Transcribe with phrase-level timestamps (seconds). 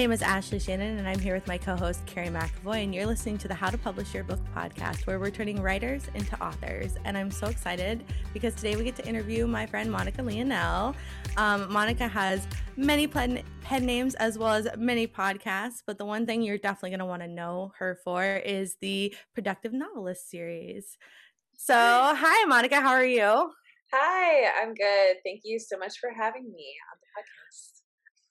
[0.00, 3.04] name is Ashley Shannon, and I'm here with my co host, Carrie McAvoy, and you're
[3.04, 6.96] listening to the How to Publish Your Book podcast, where we're turning writers into authors.
[7.04, 8.02] And I'm so excited
[8.32, 10.94] because today we get to interview my friend Monica Leonelle.
[11.36, 12.48] Um, Monica has
[12.78, 16.90] many pen, pen names as well as many podcasts, but the one thing you're definitely
[16.90, 20.96] going to want to know her for is the Productive Novelist series.
[21.58, 23.52] So, hi, Monica, how are you?
[23.92, 25.16] Hi, I'm good.
[25.26, 27.79] Thank you so much for having me on the podcast.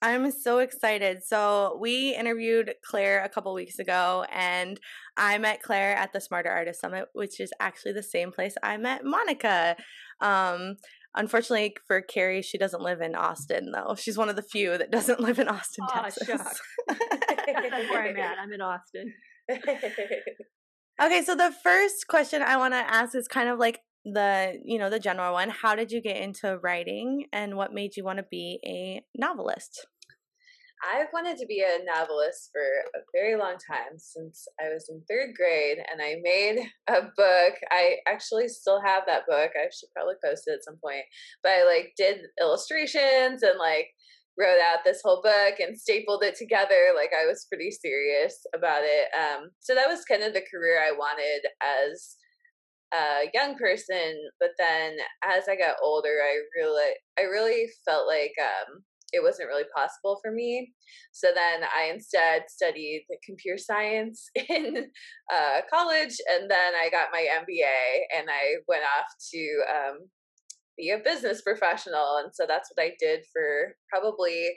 [0.02, 1.22] I'm so excited.
[1.24, 4.80] So, we interviewed Claire a couple weeks ago, and
[5.16, 8.76] I met Claire at the Smarter Artist Summit, which is actually the same place I
[8.78, 9.76] met Monica.
[10.20, 10.76] Um,
[11.14, 13.94] unfortunately for Carrie, she doesn't live in Austin, though.
[13.94, 16.26] She's one of the few that doesn't live in Austin, oh, Texas.
[16.88, 18.38] That's where I'm at.
[18.38, 19.12] I'm in Austin.
[21.02, 24.78] okay, so the first question I want to ask is kind of like the you
[24.78, 28.18] know the general one how did you get into writing and what made you want
[28.18, 29.86] to be a novelist
[30.82, 32.62] I've wanted to be a novelist for
[32.98, 37.54] a very long time since I was in third grade, and I made a book.
[37.70, 39.50] I actually still have that book.
[39.54, 41.04] I should probably post it at some point.
[41.42, 43.88] But I like did illustrations and like
[44.38, 46.92] wrote out this whole book and stapled it together.
[46.96, 49.08] Like I was pretty serious about it.
[49.12, 52.16] Um, so that was kind of the career I wanted as
[52.94, 54.16] a young person.
[54.38, 59.48] But then as I got older, I really, I really felt like um, it wasn't
[59.48, 60.72] really possible for me.
[61.12, 64.86] So then I instead studied computer science in
[65.32, 69.98] uh, college, and then I got my MBA, and I went off to um,
[70.76, 72.20] be a business professional.
[72.22, 74.50] And so that's what I did for probably,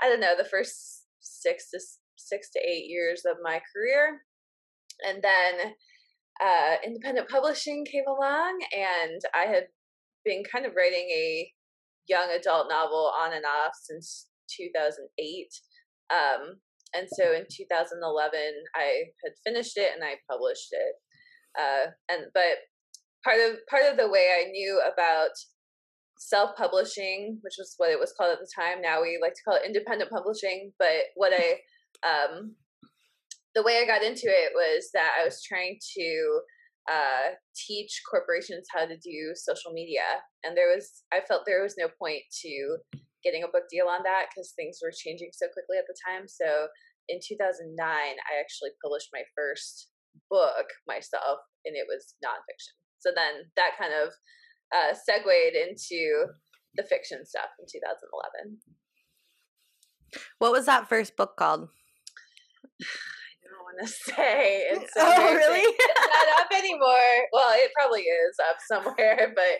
[0.00, 1.80] I don't know, the first six to
[2.16, 4.20] six to eight years of my career,
[5.06, 5.74] and then.
[6.42, 9.64] Uh, independent publishing came along, and I had
[10.24, 11.52] been kind of writing a
[12.10, 15.46] young adult novel on and off since 2008.
[16.10, 16.58] Um,
[16.92, 18.02] and so in 2011,
[18.74, 20.94] I had finished it and I published it.
[21.58, 22.66] Uh, and but
[23.24, 25.30] part of part of the way I knew about
[26.18, 28.82] self-publishing, which was what it was called at the time.
[28.82, 30.72] Now we like to call it independent publishing.
[30.78, 31.62] But what I
[32.02, 32.54] um,
[33.54, 36.40] the way I got into it was that I was trying to
[36.88, 40.24] uh, teach corporations how to do social media.
[40.44, 42.78] And there was, I felt there was no point to
[43.24, 46.24] getting a book deal on that because things were changing so quickly at the time.
[46.26, 46.68] So
[47.08, 49.90] in 2009, I actually published my first
[50.30, 52.74] book myself, and it was nonfiction.
[52.98, 54.12] So then that kind of
[54.72, 56.32] uh, segued into
[56.76, 58.58] the fiction stuff in 2011.
[60.38, 61.68] What was that first book called?
[63.74, 64.64] Want to say.
[64.70, 65.60] It's so oh, really?
[65.60, 67.28] it's not up anymore.
[67.32, 69.58] Well, it probably is up somewhere, but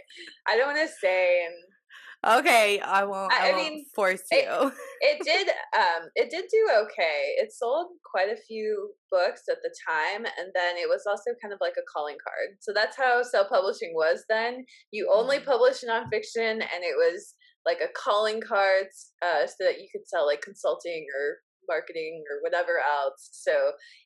[0.49, 1.45] I don't want to say.
[1.47, 3.33] And okay, I won't.
[3.33, 4.39] I, I, won't mean, force you.
[4.41, 4.73] It,
[5.03, 5.49] it did.
[5.49, 7.35] Um, it did do okay.
[7.39, 11.53] It sold quite a few books at the time, and then it was also kind
[11.55, 12.57] of like a calling card.
[12.61, 14.65] So that's how self-publishing was then.
[14.91, 15.51] You only mm-hmm.
[15.51, 17.35] published nonfiction, and it was
[17.67, 18.87] like a calling card
[19.23, 21.39] uh, so that you could sell like consulting or
[21.71, 23.31] marketing or whatever else.
[23.31, 23.53] So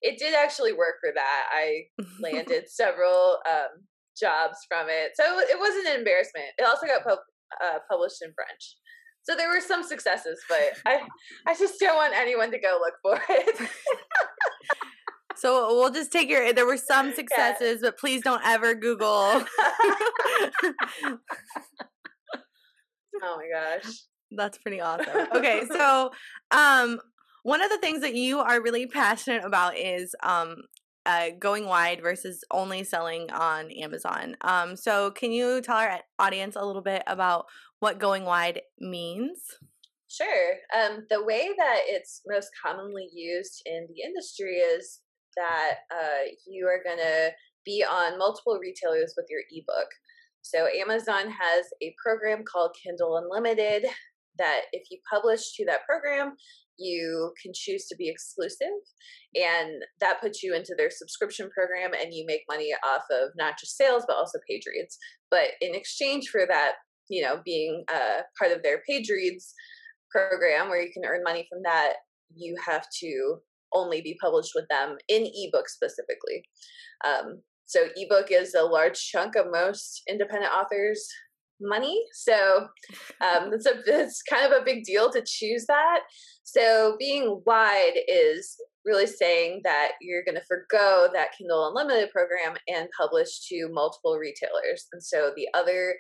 [0.03, 1.43] it did actually work for that.
[1.51, 1.89] I
[2.21, 3.89] landed several um,
[4.21, 5.13] jobs from it.
[5.15, 6.53] So it wasn't an embarrassment.
[6.59, 7.19] It also got pub-
[7.65, 8.77] uh, published in French.
[9.25, 11.01] So there were some successes, but I
[11.47, 13.69] I just don't want anyone to go look for it.
[15.37, 17.89] so we'll just take your there were some successes, yeah.
[17.89, 19.09] but please don't ever Google.
[19.09, 19.45] oh
[23.23, 23.93] my gosh.
[24.37, 25.29] That's pretty awesome.
[25.35, 26.11] Okay, so
[26.51, 27.01] um
[27.45, 30.63] one of the things that you are really passionate about is um,
[31.05, 34.35] uh, going wide versus only selling on Amazon.
[34.41, 37.45] Um, so, can you tell our audience a little bit about
[37.81, 39.41] what going wide means?
[40.09, 40.55] Sure.
[40.75, 45.01] Um, the way that it's most commonly used in the industry is
[45.37, 47.31] that uh, you are going to
[47.67, 49.89] be on multiple retailers with your ebook.
[50.41, 53.85] So, Amazon has a program called Kindle Unlimited
[54.39, 56.35] that if you publish to that program,
[56.79, 58.67] you can choose to be exclusive
[59.35, 63.59] and that puts you into their subscription program and you make money off of not
[63.59, 64.99] just sales but also page reads
[65.31, 66.73] but in exchange for that
[67.09, 69.55] you know being uh, part of their page reads
[70.11, 71.95] program where you can earn money from that
[72.35, 73.37] you have to
[73.75, 76.45] only be published with them in ebook specifically.
[77.05, 81.09] Um, so ebook is a large chunk of most independent authors
[81.61, 82.05] money.
[82.13, 82.69] So
[83.21, 86.01] um, it's a it's kind of a big deal to choose that.
[86.45, 92.57] So being wide is really saying that you're going to forego that Kindle Unlimited program
[92.69, 94.87] and publish to multiple retailers.
[94.93, 95.95] And so the other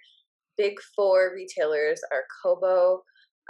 [0.58, 3.02] big four retailers are Kobo,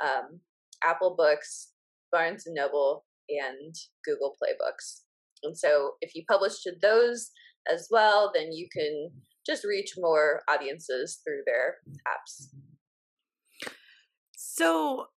[0.03, 0.41] um,
[0.85, 1.73] Apple Books,
[2.13, 3.75] Barnes and Noble, and
[4.05, 5.03] Google Play Books.
[5.43, 7.31] And so if you publish to those
[7.73, 9.11] as well, then you can
[9.47, 11.77] just reach more audiences through their
[12.09, 12.49] apps.
[14.37, 15.09] So,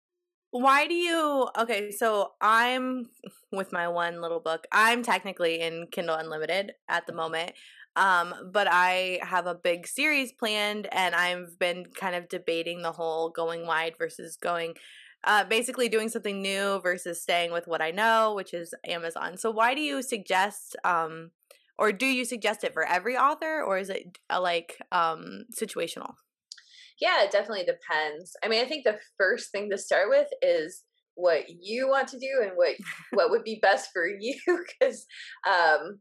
[0.52, 3.10] why do you okay so i'm
[3.52, 7.52] with my one little book i'm technically in kindle unlimited at the moment
[7.98, 12.92] um but i have a big series planned and i've been kind of debating the
[12.94, 14.74] whole going wide versus going
[15.26, 19.52] uh basically doing something new versus staying with what i know which is amazon so
[19.52, 21.30] why do you suggest um
[21.78, 26.14] or do you suggest it for every author or is it uh, like um situational
[27.00, 28.36] yeah, it definitely depends.
[28.44, 30.84] I mean, I think the first thing to start with is
[31.18, 32.76] what you want to do and what
[33.12, 35.06] what would be best for you because
[35.48, 36.00] um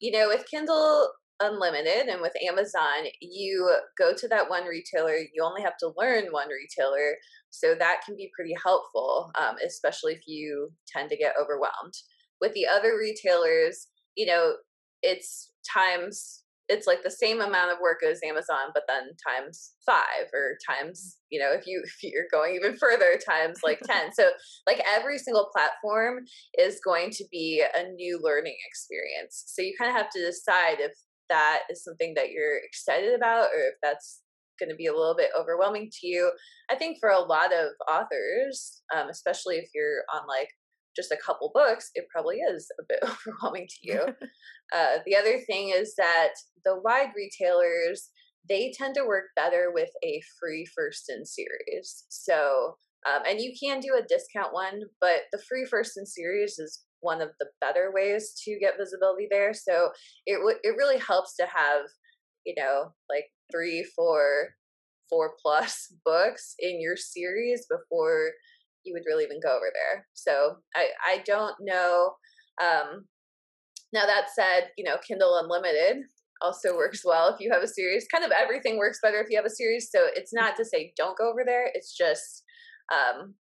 [0.00, 1.10] you know with kindle
[1.40, 6.24] unlimited and with amazon you go to that one retailer you only have to learn
[6.30, 7.14] one retailer
[7.50, 11.92] so that can be pretty helpful um, especially if you tend to get overwhelmed
[12.40, 14.54] with the other retailers you know
[15.04, 20.32] it's times it's like the same amount of work as Amazon, but then times five
[20.32, 24.14] or times, you know, if you if you're going even further, times like 10.
[24.14, 24.30] So
[24.66, 26.24] like every single platform
[26.58, 29.44] is going to be a new learning experience.
[29.46, 30.92] So you kind of have to decide if
[31.28, 34.20] that is something that you're excited about or if that's
[34.58, 36.30] going to be a little bit overwhelming to you.
[36.70, 40.48] I think for a lot of authors, um, especially if you're on like
[40.96, 44.00] just a couple books, it probably is a bit overwhelming to you.
[44.74, 46.32] uh, the other thing is that
[46.64, 48.10] the wide retailers,
[48.48, 52.04] they tend to work better with a free first in series.
[52.08, 52.76] So,
[53.06, 56.84] um, and you can do a discount one, but the free first in series is
[57.00, 59.52] one of the better ways to get visibility there.
[59.52, 59.90] So
[60.26, 61.82] it w- it really helps to have,
[62.46, 64.54] you know, like three, four,
[65.08, 68.30] four plus books in your series before
[68.84, 70.06] you would really even go over there.
[70.14, 72.14] So I I don't know.
[72.62, 73.06] Um,
[73.92, 76.04] now that said, you know, Kindle Unlimited
[76.42, 78.06] also works well if you have a series.
[78.12, 79.88] Kind of everything works better if you have a series.
[79.90, 81.70] So it's not to say don't go over there.
[81.74, 82.44] It's just
[82.92, 83.34] um,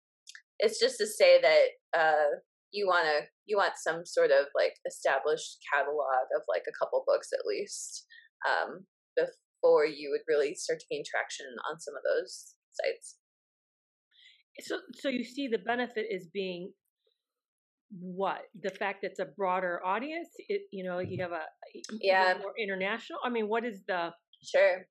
[0.59, 2.39] it's just to say that uh,
[2.71, 7.03] you want to you want some sort of like established catalog of like a couple
[7.05, 8.05] books at least
[8.47, 8.85] um,
[9.15, 13.17] before you would really start to gain traction on some of those sites.
[14.61, 16.71] So, so you see the benefit is being
[17.99, 20.29] what the fact that it's a broader audience.
[20.49, 21.43] It, you know, you have a
[21.99, 23.19] yeah more international.
[23.23, 24.11] I mean, what is the
[24.43, 24.85] Sure.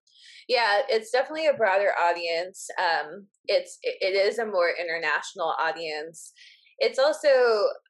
[0.49, 2.69] Yeah, it's definitely a broader audience.
[2.79, 6.33] Um, it's it is a more international audience.
[6.79, 7.29] It's also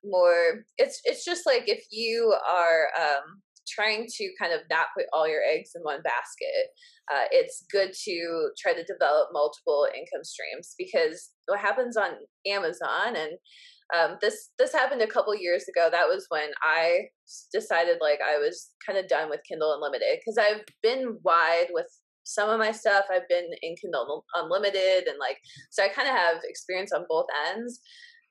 [0.05, 0.65] more.
[0.79, 5.29] It's it's just like if you are um, trying to kind of not put all
[5.29, 6.69] your eggs in one basket,
[7.13, 12.13] uh, it's good to try to develop multiple income streams because what happens on
[12.47, 13.33] Amazon and
[13.95, 15.89] um, this this happened a couple years ago.
[15.91, 17.01] That was when I
[17.53, 21.87] decided like I was kind of done with Kindle Unlimited because I've been wide with
[22.25, 23.05] some of my stuff.
[23.13, 25.37] I've been in Kindle Unlimited and like
[25.71, 27.81] so I kind of have experience on both ends.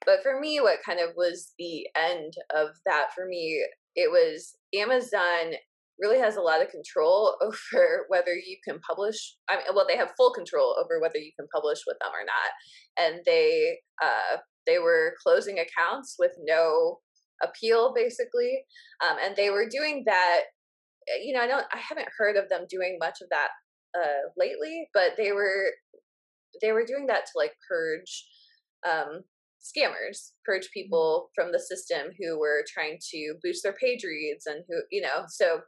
[0.04, 3.64] But for me, what kind of was the end of that for me
[3.96, 5.54] it was Amazon
[6.01, 9.36] really has a lot of control over whether you can publish.
[9.50, 12.25] I mean, well, they have full control over whether you can publish with them or
[12.25, 12.51] not,
[12.98, 17.00] and they uh, they were closing accounts with no
[17.43, 18.63] appeal, basically,
[19.08, 20.41] um, and they were doing that.
[21.08, 23.50] Eh, you know, I don't, I haven't heard of them doing much of that
[23.98, 25.72] uh, lately, but they were
[26.62, 28.25] they were doing that to like purge
[28.88, 29.22] um,
[29.62, 30.81] scammers, purge mm-hmm.
[30.81, 35.01] people from the system who were trying to boost their page reads and who, you
[35.01, 35.62] know, so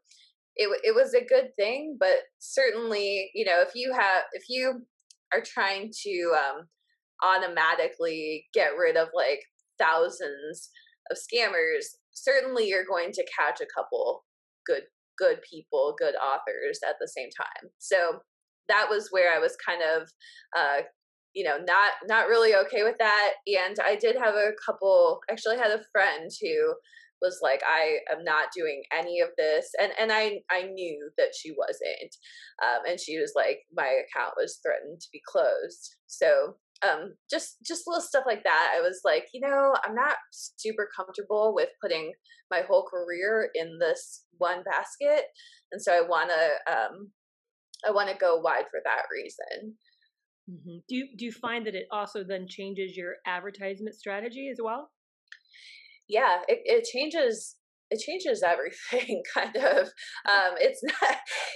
[0.56, 4.86] it it was a good thing, but certainly, you know, if you have if you
[5.34, 6.68] are trying to um,
[7.24, 9.40] automatically get rid of like
[9.80, 10.70] thousands
[11.12, 14.24] of scammers, certainly you're going to catch a couple
[14.66, 14.84] good
[15.18, 17.70] good people, good authors at the same time.
[17.80, 18.20] So
[18.70, 20.10] that was where I was kind of
[20.58, 20.84] uh,
[21.34, 25.58] you know not not really okay with that and i did have a couple actually
[25.58, 26.74] had a friend who
[27.24, 31.34] was like i am not doing any of this and and i i knew that
[31.36, 32.16] she wasn't
[32.64, 36.56] um, and she was like my account was threatened to be closed so
[36.88, 40.90] um, just just little stuff like that i was like you know i'm not super
[40.96, 42.12] comfortable with putting
[42.52, 45.26] my whole career in this one basket
[45.72, 47.10] and so i want to um,
[47.88, 49.76] i want to go wide for that reason
[50.50, 50.78] Mm-hmm.
[50.90, 54.90] Do you do you find that it also then changes your advertisement strategy as well?
[56.14, 57.56] Yeah, it, it changes
[57.92, 59.88] it changes everything kind of
[60.28, 61.16] um it's not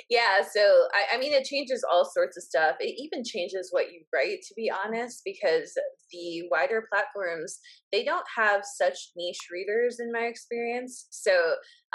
[0.10, 0.62] yeah so
[0.94, 2.76] I, I mean it changes all sorts of stuff.
[2.80, 5.74] It even changes what you write to be honest because
[6.12, 7.60] the wider platforms
[7.92, 11.08] they don't have such niche readers in my experience.
[11.12, 11.32] So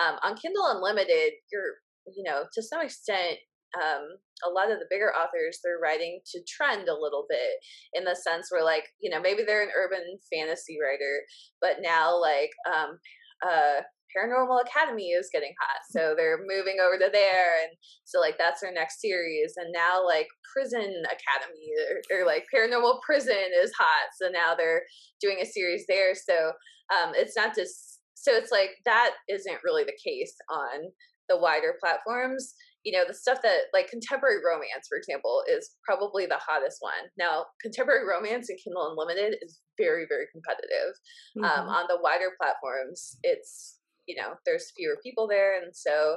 [0.03, 1.75] um, on kindle unlimited you're
[2.17, 3.39] you know to some extent
[3.77, 4.03] um,
[4.47, 7.59] a lot of the bigger authors they're writing to trend a little bit
[7.95, 11.23] in the sense where like you know maybe they're an urban fantasy writer
[11.61, 12.99] but now like um
[13.47, 13.83] uh
[14.17, 17.73] paranormal academy is getting hot so they're moving over to there and
[18.05, 23.01] so like that's their next series and now like prison academy or, or like paranormal
[23.01, 24.83] prison is hot so now they're
[25.21, 26.53] doing a series there so
[26.93, 30.91] um it's not just so it's like that isn't really the case on
[31.29, 36.27] the wider platforms you know the stuff that like contemporary romance for example is probably
[36.27, 40.95] the hottest one now contemporary romance in kindle unlimited is very very competitive
[41.39, 41.69] um, mm-hmm.
[41.69, 46.17] um, on the wider platforms it's you know there's fewer people there and so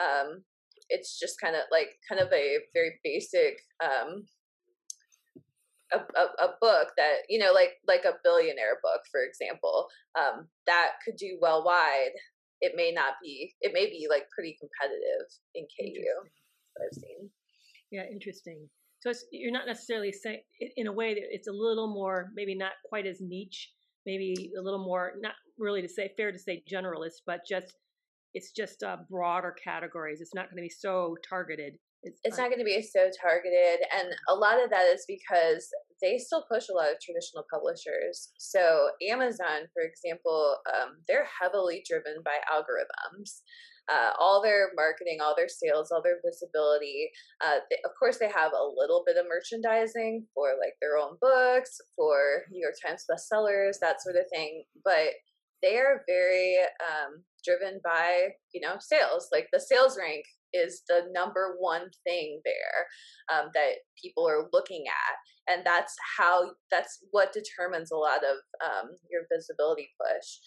[0.00, 0.42] um,
[0.88, 4.24] it's just kind of like kind of a very basic um,
[5.92, 9.86] a, a, a, book that you know like like a billionaire book for example
[10.18, 12.12] um, that could do well wide
[12.60, 16.28] it may not be it may be like pretty competitive in KU
[16.82, 17.30] I've seen.
[17.90, 18.68] Yeah, interesting.
[19.00, 20.40] So you're not necessarily saying
[20.76, 23.70] in a way that it's a little more maybe not quite as niche,
[24.04, 27.74] maybe a little more not really to say fair to say generalist, but just
[28.34, 30.20] it's just uh, broader categories.
[30.20, 31.78] It's not going to be so targeted.
[32.06, 35.68] It's, it's not going to be so targeted, and a lot of that is because
[36.00, 38.30] they still push a lot of traditional publishers.
[38.38, 43.42] So Amazon, for example, um, they're heavily driven by algorithms.
[43.88, 47.08] Uh, all their marketing, all their sales, all their visibility.
[47.40, 51.16] Uh, they, of course, they have a little bit of merchandising for like their own
[51.20, 54.64] books, for New York Times bestsellers, that sort of thing.
[54.84, 55.14] But
[55.62, 59.28] they are very um, driven by you know sales.
[59.32, 60.24] Like the sales rank
[60.56, 62.86] is the number one thing there
[63.32, 65.16] um, that people are looking at
[65.48, 70.40] and that's how that's what determines a lot of um, your visibility push.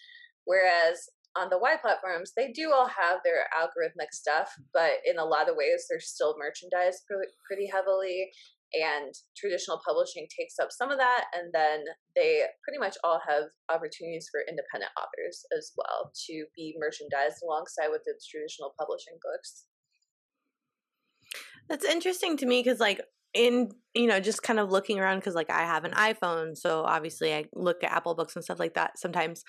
[0.45, 5.25] Whereas on the Y platforms they do all have their algorithmic stuff but in a
[5.25, 7.05] lot of ways they're still merchandised
[7.45, 8.31] pretty heavily
[8.73, 11.85] and traditional publishing takes up some of that and then
[12.15, 17.89] they pretty much all have opportunities for independent authors as well to be merchandised alongside
[17.93, 19.68] with its traditional publishing books
[21.69, 23.01] that's interesting to me because, like,
[23.33, 26.83] in you know, just kind of looking around because, like, I have an iPhone, so
[26.83, 28.97] obviously I look at Apple Books and stuff like that.
[28.97, 29.43] Sometimes,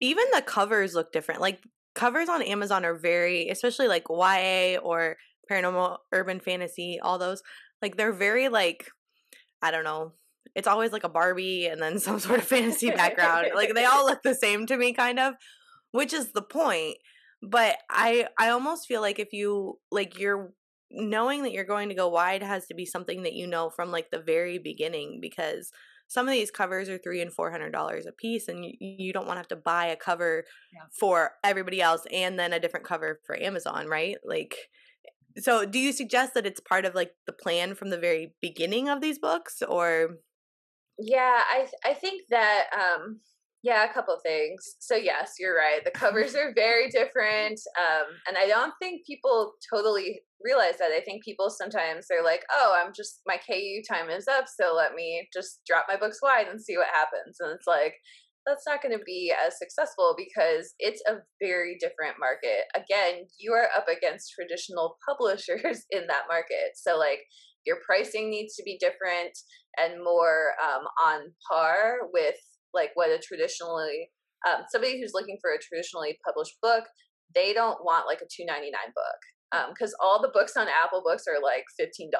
[0.00, 1.40] even the covers look different.
[1.40, 1.60] Like
[1.94, 5.16] covers on Amazon are very, especially like YA or
[5.50, 7.42] paranormal, urban fantasy, all those.
[7.82, 8.88] Like they're very like,
[9.62, 10.12] I don't know.
[10.54, 13.48] It's always like a Barbie and then some sort of fantasy background.
[13.54, 15.34] like they all look the same to me, kind of,
[15.92, 16.96] which is the point
[17.42, 20.52] but i i almost feel like if you like you're
[20.90, 23.90] knowing that you're going to go wide has to be something that you know from
[23.90, 25.70] like the very beginning because
[26.08, 29.12] some of these covers are three and four hundred dollars a piece and you, you
[29.12, 30.82] don't want to have to buy a cover yeah.
[30.98, 34.56] for everybody else and then a different cover for amazon right like
[35.38, 38.88] so do you suggest that it's part of like the plan from the very beginning
[38.88, 40.16] of these books or
[40.98, 43.20] yeah i i think that um
[43.62, 44.76] yeah, a couple things.
[44.78, 45.84] So yes, you're right.
[45.84, 50.92] The covers are very different, um, and I don't think people totally realize that.
[50.96, 54.74] I think people sometimes they're like, "Oh, I'm just my KU time is up, so
[54.74, 57.94] let me just drop my books wide and see what happens." And it's like
[58.46, 62.64] that's not going to be as successful because it's a very different market.
[62.74, 67.20] Again, you are up against traditional publishers in that market, so like
[67.66, 69.36] your pricing needs to be different
[69.76, 72.36] and more um, on par with
[72.74, 74.10] like what a traditionally
[74.48, 76.84] um, somebody who's looking for a traditionally published book
[77.34, 79.20] they don't want like a 299 book
[79.74, 82.10] because um, all the books on apple books are like $15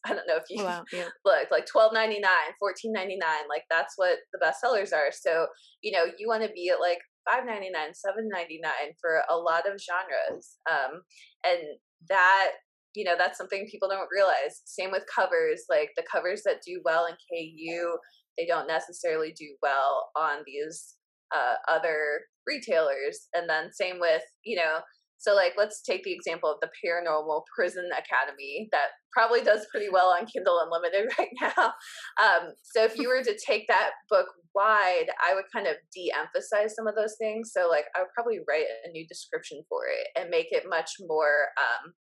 [0.06, 1.08] i don't know if you wow, yeah.
[1.24, 2.20] look like $12.99
[2.62, 5.12] $14.99 like that's what the bestsellers are.
[5.12, 5.46] So
[5.82, 8.60] you know you want to be at like $5.99 $7.99
[9.00, 11.02] for a lot of genres um,
[11.44, 11.60] and
[12.08, 12.52] that
[12.94, 14.62] you know that's something people don't realize.
[14.64, 17.98] Same with covers like the covers that do well in ku
[18.40, 20.96] they don't necessarily do well on these
[21.34, 23.28] uh, other retailers.
[23.34, 24.78] And then same with, you know,
[25.18, 29.90] so like let's take the example of the Paranormal Prison Academy that probably does pretty
[29.90, 31.74] well on Kindle Unlimited right now.
[32.16, 36.74] Um, so if you were to take that book wide, I would kind of de-emphasize
[36.74, 37.50] some of those things.
[37.52, 40.90] So like I would probably write a new description for it and make it much
[41.06, 41.92] more um,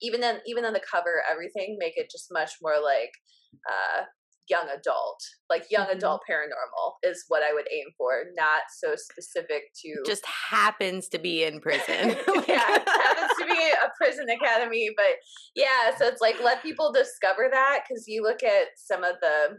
[0.00, 3.12] even then even on the cover everything make it just much more like
[3.70, 4.02] uh,
[4.48, 5.96] young adult like young Mhm.
[5.96, 11.18] adult paranormal is what i would aim for not so specific to Just happens to
[11.18, 12.16] be in prison.
[12.48, 15.14] yeah happens to be a prison academy but
[15.54, 19.58] yeah so it's like let people discover that because you look at some of the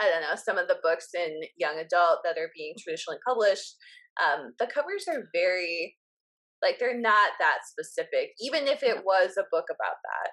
[0.00, 3.76] i don't know some of the books in young adult that are being traditionally published
[4.22, 5.96] um, the covers are very
[6.62, 10.30] like they're not that specific even if it was a book about that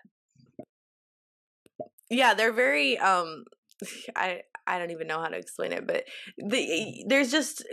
[2.09, 3.43] yeah they're very um
[4.15, 6.03] i i don't even know how to explain it but
[6.37, 7.63] the, there's just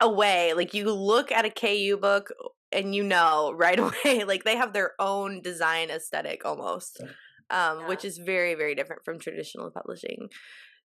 [0.00, 2.30] a way like you look at a ku book
[2.72, 7.00] and you know right away like they have their own design aesthetic almost
[7.50, 10.28] um which is very very different from traditional publishing.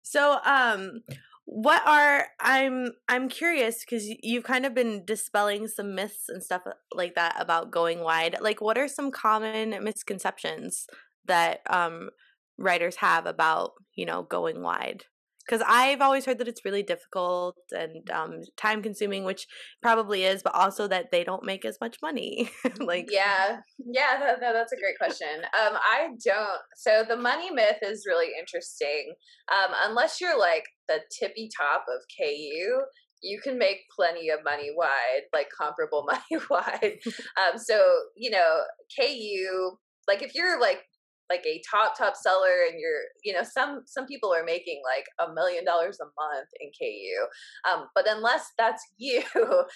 [0.03, 1.01] So um
[1.49, 6.61] what are i'm i'm curious because you've kind of been dispelling some myths and stuff
[6.65, 10.87] uh, like that about going wide like what are some common misconceptions
[11.25, 12.09] that um
[12.57, 15.03] writers have about you know going wide.
[15.45, 19.47] Because i've always heard that it's really difficult and um time consuming which
[19.81, 22.49] probably is but also that they don't make as much money
[22.81, 23.59] like yeah.
[23.79, 25.35] Yeah that, that- that's a great question.
[25.57, 29.13] Um i don't so the money myth is really interesting.
[29.49, 32.81] Um unless you're like the tippy top of ku
[33.23, 36.97] you can make plenty of money wide like comparable money wide.
[37.41, 37.81] Um so
[38.17, 38.63] you know
[38.99, 39.77] ku
[40.09, 40.81] like if you're like
[41.29, 45.05] like a top top seller and you're you know some some people are making like
[45.27, 47.27] a million dollars a month in ku
[47.71, 49.23] um but unless that's you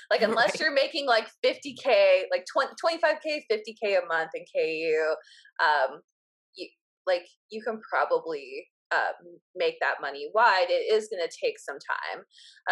[0.09, 0.59] like unless Right.
[0.61, 5.15] you're making like 50k like 20, 25k 50k a month in ku
[5.63, 6.01] um
[6.55, 6.67] you
[7.07, 11.77] like you can probably um, make that money wide it is going to take some
[11.77, 12.23] time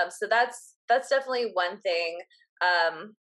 [0.02, 2.20] um so that's that's definitely one thing
[2.62, 3.16] um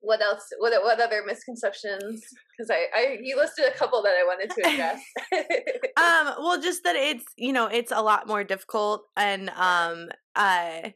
[0.00, 2.22] what else what what other misconceptions
[2.56, 5.00] because I, I you listed a couple that i wanted to address.
[5.96, 10.90] Um well just that it's you know it's a lot more difficult and um uh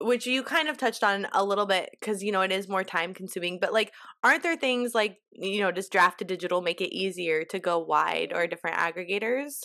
[0.00, 2.84] which you kind of touched on a little bit because you know it is more
[2.84, 3.92] time consuming but like
[4.24, 8.46] aren't there things like you know does Draft2Digital make it easier to go wide or
[8.46, 9.60] different aggregators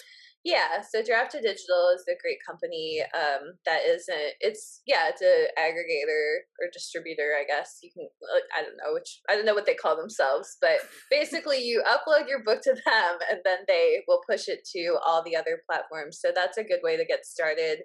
[0.46, 4.34] Yeah, so Draft2Digital is a great company um, that isn't.
[4.40, 8.08] it's yeah it's an aggregator or distributor I guess you can
[8.56, 10.78] I don't know which I don't know what they call themselves but
[11.10, 15.24] basically you upload your book to them and then they will push it to all
[15.24, 17.80] the other platforms so that's a good way to get started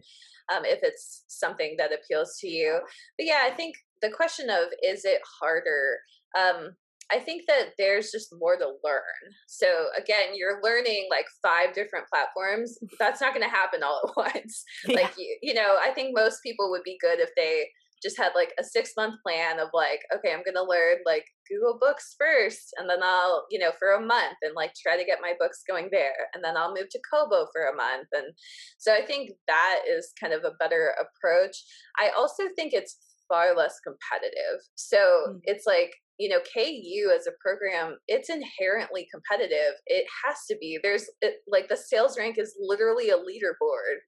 [0.55, 2.79] um, if it's something that appeals to you
[3.16, 5.96] but yeah I think the question of is it harder
[6.38, 6.77] um,
[7.12, 9.35] I think that there's just more to learn.
[9.46, 12.79] So again, you're learning like five different platforms.
[12.99, 14.64] That's not going to happen all at once.
[14.88, 17.66] Like you, you know, I think most people would be good if they
[18.03, 21.27] just had like a six month plan of like, okay, I'm going to learn like
[21.51, 25.05] Google Books first, and then I'll, you know, for a month and like try to
[25.05, 28.09] get my books going there, and then I'll move to Kobo for a month.
[28.12, 28.33] And
[28.79, 31.57] so I think that is kind of a better approach.
[31.99, 32.96] I also think it's
[33.29, 34.61] far less competitive.
[34.77, 34.96] So
[35.29, 35.40] Mm.
[35.44, 39.72] it's like, you know, KU as a program, it's inherently competitive.
[39.87, 40.78] It has to be.
[40.83, 44.04] There's it, like the sales rank is literally a leaderboard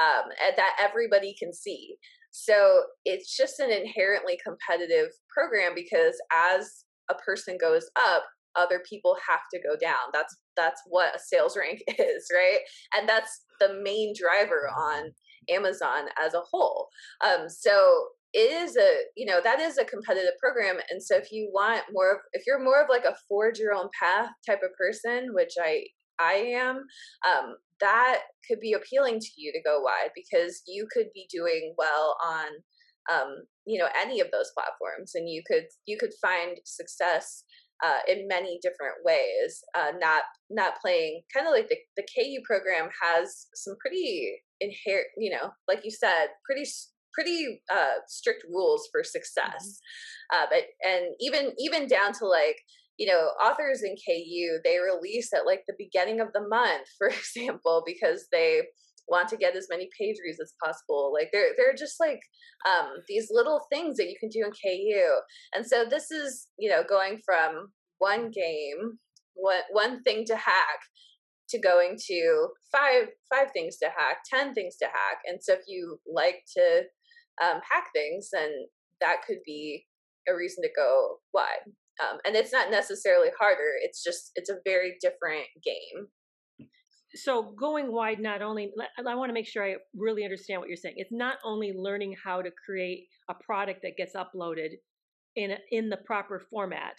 [0.00, 1.96] um, that everybody can see.
[2.30, 8.24] So it's just an inherently competitive program because as a person goes up,
[8.56, 10.08] other people have to go down.
[10.14, 12.60] That's that's what a sales rank is, right?
[12.96, 15.10] And that's the main driver on
[15.50, 16.88] Amazon as a whole.
[17.22, 21.32] Um, so it is a you know that is a competitive program and so if
[21.32, 24.60] you want more of if you're more of like a forge your own path type
[24.62, 25.82] of person which i
[26.20, 26.84] i am
[27.28, 31.74] um that could be appealing to you to go wide because you could be doing
[31.76, 32.46] well on
[33.12, 37.44] um you know any of those platforms and you could you could find success
[37.82, 42.40] uh, in many different ways uh, not not playing kind of like the, the ku
[42.44, 46.68] program has some pretty inherent you know like you said pretty
[47.12, 49.80] pretty uh, strict rules for success.
[50.32, 52.56] Uh, but and even even down to like
[52.98, 57.08] you know authors in KU they release at like the beginning of the month, for
[57.08, 58.62] example, because they
[59.08, 61.12] want to get as many page views as possible.
[61.12, 62.20] Like they're they're just like
[62.66, 65.10] um, these little things that you can do in KU.
[65.54, 68.98] And so this is you know going from one game,
[69.34, 70.80] one one thing to hack
[71.50, 75.18] to going to five five things to hack, ten things to hack.
[75.26, 76.82] And so if you like to
[77.42, 78.50] um, hack things, then
[79.00, 79.86] that could be
[80.28, 81.64] a reason to go wide.
[82.02, 83.72] Um, and it's not necessarily harder.
[83.82, 86.08] It's just it's a very different game.
[87.14, 90.76] So going wide, not only I want to make sure I really understand what you're
[90.76, 90.94] saying.
[90.96, 94.70] It's not only learning how to create a product that gets uploaded
[95.36, 96.94] in in the proper format,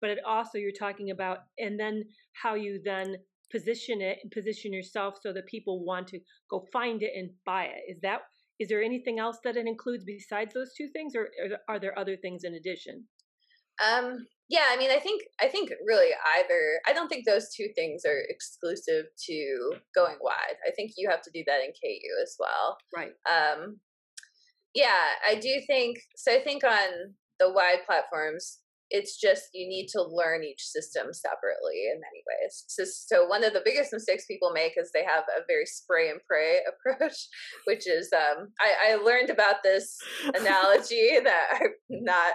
[0.00, 2.04] but it also you're talking about, and then
[2.42, 3.16] how you then
[3.52, 7.64] position it and position yourself so that people want to go find it and buy
[7.64, 7.82] it.
[7.92, 8.20] Is that
[8.60, 11.30] is there anything else that it includes besides those two things, or
[11.68, 13.04] are there other things in addition?
[13.82, 16.80] Um, yeah, I mean, I think I think really either.
[16.86, 20.56] I don't think those two things are exclusive to going wide.
[20.66, 22.76] I think you have to do that in KU as well.
[22.94, 23.12] Right.
[23.26, 23.80] Um,
[24.74, 26.32] yeah, I do think so.
[26.32, 28.58] I think on the wide platforms,
[28.90, 32.64] it's just you need to learn each system separately in many ways.
[32.68, 36.10] So, so one of the biggest mistakes people make is they have a very spray
[36.10, 36.58] and pray
[36.94, 37.28] approach,
[37.66, 39.96] which is um, I, I learned about this
[40.34, 42.34] analogy that I'm not.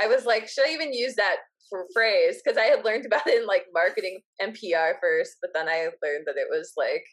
[0.00, 1.36] I was like, should I even use that
[1.68, 2.40] for phrase?
[2.42, 5.90] Because I had learned about it in like marketing and PR first, but then I
[6.02, 7.04] learned that it was like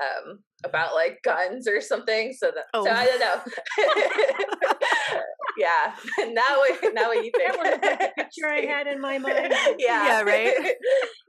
[0.00, 2.32] um, about like guns or something.
[2.32, 2.84] So that oh.
[2.84, 4.72] so I don't know.
[5.58, 5.94] yeah.
[6.32, 7.48] now, now what you think?
[7.48, 9.52] That was the picture I had in my mind.
[9.78, 10.06] yeah.
[10.06, 10.22] Yeah.
[10.22, 10.52] Right.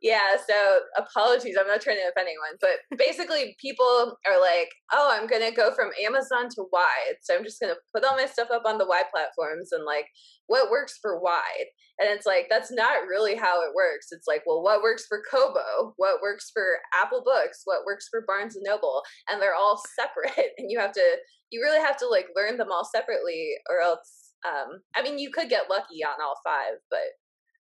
[0.01, 0.35] yeah.
[0.47, 1.55] So apologies.
[1.59, 5.73] I'm not trying to offend anyone, but basically, people are like, "Oh, I'm gonna go
[5.73, 8.85] from Amazon to Wide, so I'm just gonna put all my stuff up on the
[8.85, 10.05] Wide platforms and like
[10.47, 14.07] what works for Wide." And it's like that's not really how it works.
[14.11, 15.93] It's like, well, what works for Kobo?
[15.97, 17.61] What works for Apple Books?
[17.65, 19.03] What works for Barnes and Noble?
[19.29, 21.17] And they're all separate, and you have to
[21.51, 25.31] you really have to like learn them all separately or else um i mean you
[25.31, 26.99] could get lucky on all five but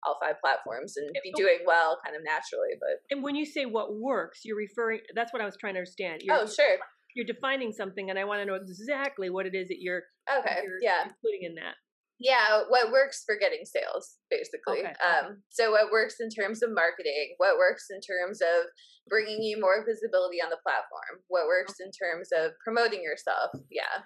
[0.05, 3.65] all five platforms and be doing well kind of naturally but and when you say
[3.65, 6.21] what works you're referring that's what i was trying to understand.
[6.23, 6.77] You're, oh sure.
[7.15, 10.61] you're defining something and i want to know exactly what it is that you're okay
[10.63, 11.03] you're yeah.
[11.03, 11.73] including in that
[12.19, 14.79] yeah what works for getting sales basically.
[14.79, 14.93] Okay.
[15.03, 18.65] um so what works in terms of marketing what works in terms of
[19.07, 24.03] bringing you more visibility on the platform what works in terms of promoting yourself yeah.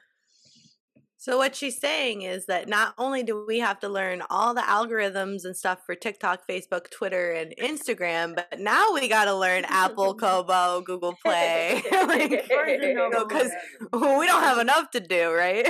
[1.21, 4.61] So what she's saying is that not only do we have to learn all the
[4.61, 9.65] algorithms and stuff for TikTok, Facebook, Twitter, and Instagram, but now we got to learn
[9.67, 13.51] Apple, Kobo, Google Play, like, because
[13.91, 15.67] we don't have enough to do, right?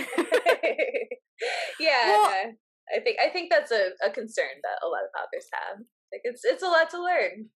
[1.79, 2.33] Yeah, well,
[2.95, 5.79] I think I think that's a, a concern that a lot of authors have.
[6.11, 7.49] Like it's it's a lot to learn.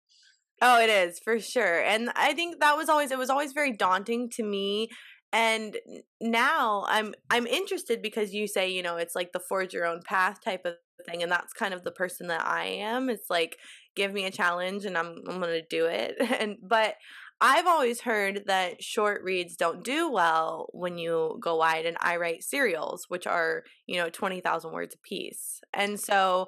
[0.61, 1.81] Oh, it is for sure.
[1.81, 4.89] And I think that was always it was always very daunting to me
[5.33, 5.77] and
[6.19, 10.01] now i'm i'm interested because you say you know it's like the forge your own
[10.05, 10.73] path type of
[11.05, 13.57] thing and that's kind of the person that i am it's like
[13.95, 16.95] give me a challenge and i'm i'm going to do it and but
[17.41, 22.15] i've always heard that short reads don't do well when you go wide and i
[22.15, 26.47] write serials which are you know 20,000 words a piece and so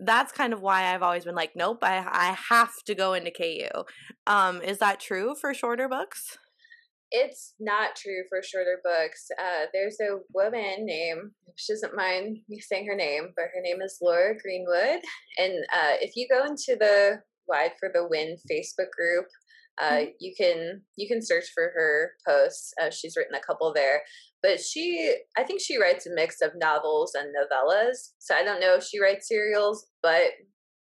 [0.00, 3.30] that's kind of why I've always been like, nope, I I have to go into
[3.30, 3.84] KU.
[4.26, 6.36] Um, is that true for shorter books?
[7.14, 9.28] it's not true for shorter books.
[9.38, 13.80] Uh, there's a woman named, she doesn't mind me saying her name, but her name
[13.80, 15.00] is Laura Greenwood.
[15.38, 19.26] And uh, if you go into the Wide for the Win Facebook group,
[19.80, 20.10] uh, mm-hmm.
[20.20, 22.72] you can you can search for her posts.
[22.80, 24.02] Uh, she's written a couple there,
[24.42, 28.12] but she I think she writes a mix of novels and novellas.
[28.18, 30.32] So I don't know if she writes serials, but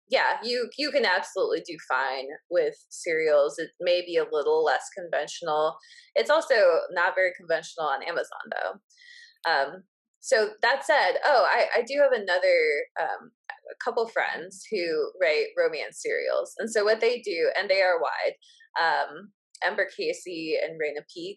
[0.09, 3.59] yeah, you you can absolutely do fine with serials.
[3.59, 5.77] It may be a little less conventional.
[6.17, 6.55] It's also
[6.93, 9.51] not very conventional on Amazon though.
[9.51, 9.85] Um,
[10.21, 12.59] so that said, oh, I, I do have another
[13.01, 13.31] um,
[13.71, 18.01] a couple friends who write romance serials, and so what they do, and they are
[18.01, 18.35] wide.
[18.81, 21.37] Um, Ember Casey and Raina Peak.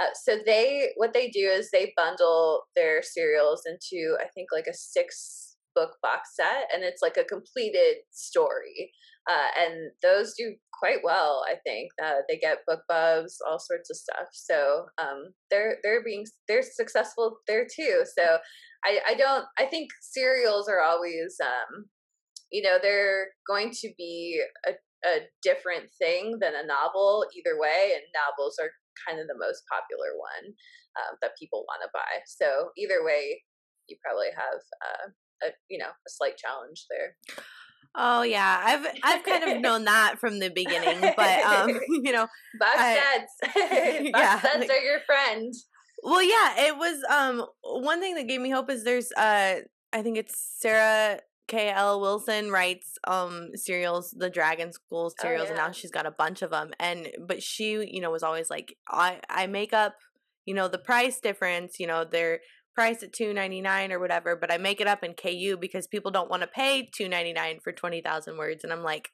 [0.00, 4.66] Uh, so they what they do is they bundle their serials into I think like
[4.68, 8.92] a six book box set and it's like a completed story
[9.28, 13.96] uh, and those do quite well i think uh, they get BookBubs all sorts of
[13.96, 18.38] stuff so um, they're they're being they're successful there too so
[18.84, 21.86] i i don't i think serials are always um,
[22.50, 24.72] you know they're going to be a,
[25.04, 28.72] a different thing than a novel either way and novels are
[29.06, 30.54] kind of the most popular one
[30.96, 33.42] um, that people want to buy so either way
[33.88, 35.06] you probably have uh,
[35.42, 37.16] a you know a slight challenge there.
[37.96, 42.26] Oh yeah, I've I've kind of known that from the beginning, but um, you know,
[42.58, 45.52] box sets, box yeah, sets like, are your friend.
[46.02, 49.60] Well, yeah, it was um one thing that gave me hope is there's uh
[49.92, 51.70] I think it's Sarah K.
[51.70, 52.00] L.
[52.00, 55.60] Wilson writes um serials, the Dragon School oh, serials, oh, yeah.
[55.60, 56.70] and now she's got a bunch of them.
[56.78, 59.96] And but she, you know, was always like, I I make up,
[60.46, 61.78] you know, the price difference.
[61.78, 62.40] You know, they're
[62.74, 66.28] price at 299 or whatever but i make it up in ku because people don't
[66.28, 69.10] want to pay 299 for 20000 words and i'm like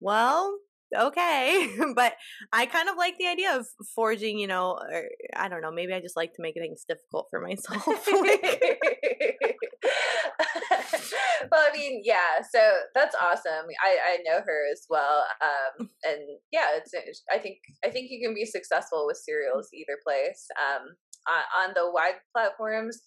[0.00, 0.56] well
[0.96, 2.14] okay but
[2.52, 5.04] i kind of like the idea of forging you know or,
[5.36, 7.84] i don't know maybe i just like to make things difficult for myself
[11.52, 12.42] well, I mean, yeah.
[12.50, 12.60] So
[12.94, 13.66] that's awesome.
[13.82, 15.24] I I know her as well.
[15.42, 16.20] Um, and
[16.52, 16.92] yeah, it's.
[17.32, 20.46] I think I think you can be successful with serials either place.
[20.60, 20.96] Um,
[21.28, 23.00] on, on the wide platforms,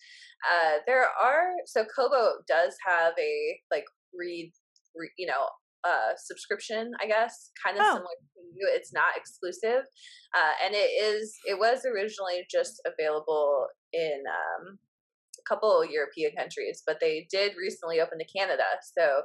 [0.44, 4.52] uh, there are so Kobo does have a like read,
[4.96, 5.48] re, you know,
[5.84, 7.94] uh, subscription, I guess, kind of oh.
[7.96, 8.70] similar to you.
[8.74, 9.86] It's not exclusive,
[10.36, 11.36] uh, and it is.
[11.46, 14.80] It was originally just available in um,
[15.50, 18.64] couple European countries, but they did recently open to Canada.
[18.98, 19.22] So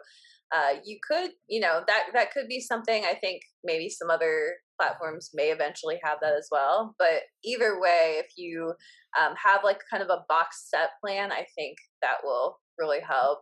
[0.54, 3.04] uh, you could, you know, that that could be something.
[3.04, 6.94] I think maybe some other platforms may eventually have that as well.
[6.98, 8.74] But either way, if you
[9.20, 13.40] um, have like kind of a box set plan, I think that will really help.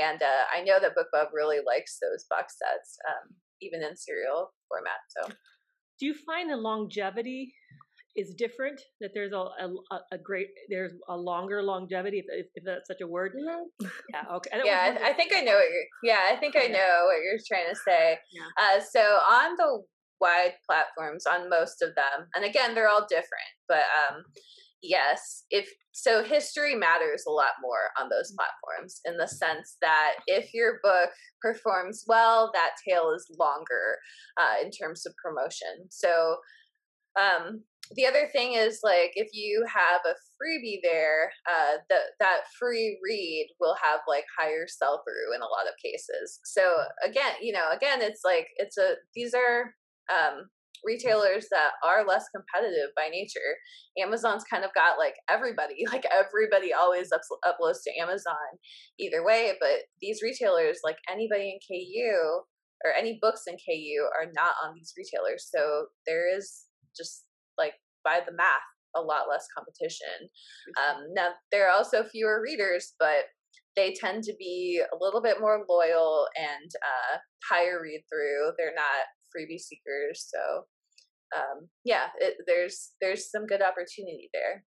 [0.00, 4.52] And uh, I know that BookBub really likes those box sets, um, even in serial
[4.68, 5.00] format.
[5.08, 5.32] So,
[5.98, 7.52] do you find the longevity
[8.16, 8.80] is different?
[9.00, 13.06] That there's a a, a great there's a longer longevity, if, if that's such a
[13.06, 13.32] word.
[13.36, 13.86] Mm-hmm.
[14.12, 14.24] Yeah.
[14.36, 14.50] Okay.
[14.52, 15.88] I yeah, I, I, think I know what you're.
[16.02, 18.18] Yeah, I think I know what you're trying to say.
[18.32, 18.76] Yeah.
[18.76, 19.82] Uh, so on the
[20.20, 24.24] wide platforms, on most of them, and again, they're all different, but um,
[24.82, 28.36] yes if so history matters a lot more on those mm.
[28.36, 31.10] platforms in the sense that if your book
[31.42, 33.98] performs well that tail is longer
[34.40, 36.36] uh, in terms of promotion so
[37.18, 37.62] um,
[37.94, 42.98] the other thing is like if you have a freebie there uh, that that free
[43.02, 46.62] read will have like higher sell through in a lot of cases so
[47.04, 49.74] again you know again it's like it's a these are
[50.12, 50.48] um,
[50.84, 53.56] retailers that are less competitive by nature.
[53.98, 58.58] Amazon's kind of got like everybody, like everybody always ups- uploads to Amazon
[58.98, 59.52] either way.
[59.60, 62.42] But these retailers, like anybody in KU
[62.84, 65.48] or any books in KU, are not on these retailers.
[65.54, 66.64] So there is
[66.96, 67.24] just
[67.58, 70.28] like by the math, a lot less competition.
[70.78, 73.26] Um, now, there are also fewer readers, but
[73.76, 77.18] they tend to be a little bit more loyal and uh,
[77.48, 78.52] higher read through.
[78.56, 80.26] They're not freebie seekers.
[80.34, 80.64] So
[81.36, 84.64] um, yeah, it, there's there's some good opportunity there.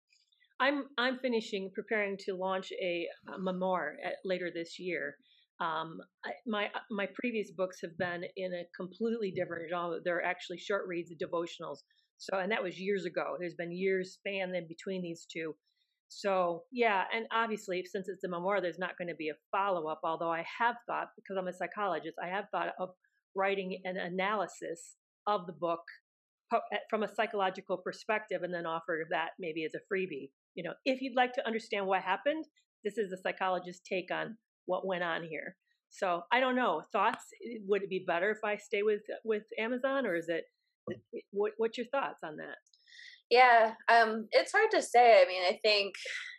[0.60, 5.16] I'm I'm finishing preparing to launch a, a memoir at, later this year.
[5.60, 10.00] Um, I, my my previous books have been in a completely different genre.
[10.04, 11.80] They're actually short reads, devotionals.
[12.18, 13.36] So, and that was years ago.
[13.40, 15.56] There's been years span in between these two.
[16.10, 19.88] So, yeah, and obviously, since it's a memoir, there's not going to be a follow
[19.88, 20.02] up.
[20.04, 22.90] Although I have thought, because I'm a psychologist, I have thought of
[23.36, 24.96] writing an analysis
[25.28, 25.82] of the book
[26.90, 30.30] from a psychological perspective and then offer that maybe as a freebie.
[30.56, 32.46] You know, if you'd like to understand what happened,
[32.84, 35.58] this is the psychologist's take on what went on here.
[35.90, 36.84] So I don't know.
[36.92, 37.26] Thoughts?
[37.46, 40.46] Eh, would it be better if I stay with with Amazon, or is it?
[41.32, 42.58] What, what's your thoughts on that?
[43.30, 45.22] Yeah, um, it's hard to say.
[45.22, 45.94] I mean, I think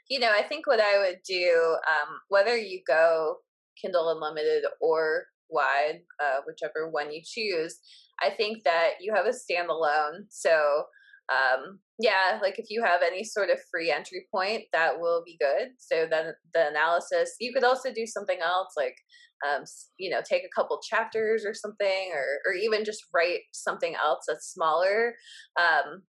[0.09, 3.37] you know, I think what I would do, um, whether you go
[3.81, 7.79] Kindle Unlimited or wide, uh, whichever one you choose,
[8.21, 10.25] I think that you have a standalone.
[10.31, 10.85] So,
[11.31, 15.37] um, yeah, like if you have any sort of free entry point, that will be
[15.39, 15.69] good.
[15.79, 18.97] So then the analysis, you could also do something else, like
[19.47, 19.65] um,
[19.99, 24.25] you know, take a couple chapters or something, or or even just write something else
[24.27, 25.15] that's smaller.
[25.61, 26.03] Um,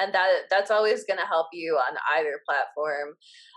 [0.00, 3.14] and that that's always going to help you on either platform.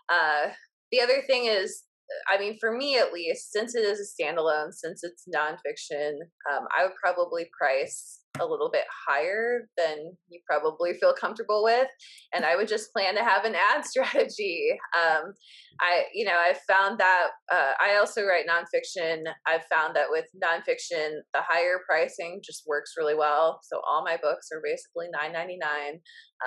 [0.09, 0.53] Uh,
[0.91, 1.83] the other thing is
[2.29, 6.13] I mean, for me at least, since it is a standalone, since it's nonfiction,
[6.51, 11.87] um, I would probably price a little bit higher than you probably feel comfortable with,
[12.33, 14.69] and I would just plan to have an ad strategy.
[14.95, 15.33] Um,
[15.79, 19.23] I, you know, I've found that uh, I also write nonfiction.
[19.45, 23.59] I've found that with nonfiction, the higher pricing just works really well.
[23.63, 25.99] So all my books are basically nine ninety nine.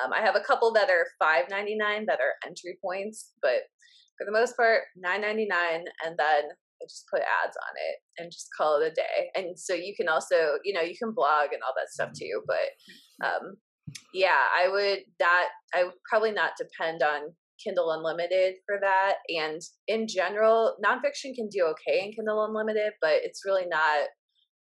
[0.03, 3.63] Um, I have a couple that are five ninety nine that are entry points, but
[4.19, 7.97] for the most part, nine ninety nine, and then I just put ads on it
[8.19, 9.31] and just call it a day.
[9.35, 12.43] And so you can also, you know, you can blog and all that stuff too.
[12.47, 13.57] But um,
[14.15, 19.17] yeah, I would that I would probably not depend on Kindle Unlimited for that.
[19.29, 24.09] And in general, nonfiction can do okay in Kindle Unlimited, but it's really not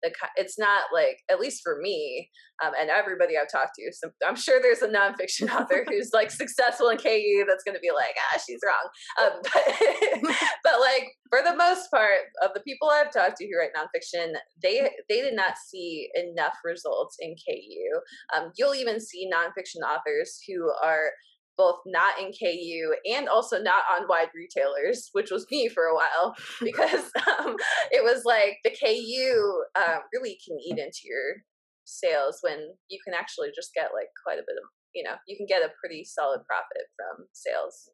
[0.03, 2.29] the it's not like at least for me
[2.63, 3.91] um, and everybody I've talked to.
[3.93, 7.81] So I'm sure there's a nonfiction author who's like successful in KU that's going to
[7.81, 8.89] be like, ah, she's wrong.
[9.21, 13.57] Um, but, but like for the most part of the people I've talked to who
[13.57, 17.99] write nonfiction, they they did not see enough results in KU.
[18.35, 21.11] Um, you'll even see nonfiction authors who are
[21.57, 25.95] both not in KU and also not on wide retailers, which was me for a
[25.95, 27.55] while because um,
[27.91, 31.43] it was like the KU uh, really can eat into your
[31.85, 34.63] sales when you can actually just get like quite a bit of,
[34.95, 37.89] you know, you can get a pretty solid profit from sales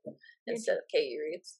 [0.47, 1.57] instead of KU reads.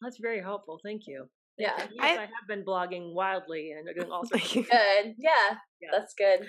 [0.00, 0.80] That's very helpful.
[0.84, 1.28] Thank you.
[1.58, 1.76] Yeah.
[1.78, 4.52] Yes, I, I, have been blogging wildly and doing all sorts.
[4.54, 4.66] good.
[4.68, 6.48] Yeah, yeah, that's good.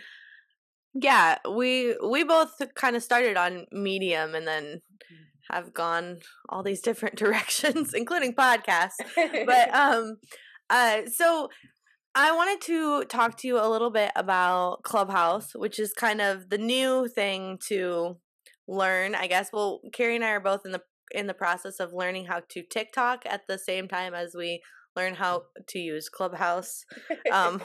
[0.93, 5.53] Yeah, we we both kind of started on Medium and then mm-hmm.
[5.53, 8.97] have gone all these different directions, including podcasts.
[9.15, 10.17] but um,
[10.69, 11.49] uh, so
[12.15, 16.49] I wanted to talk to you a little bit about Clubhouse, which is kind of
[16.49, 18.17] the new thing to
[18.67, 19.49] learn, I guess.
[19.51, 22.63] Well, Carrie and I are both in the in the process of learning how to
[22.63, 24.61] TikTok at the same time as we
[24.95, 26.85] learn how to use Clubhouse.
[27.31, 27.61] Um,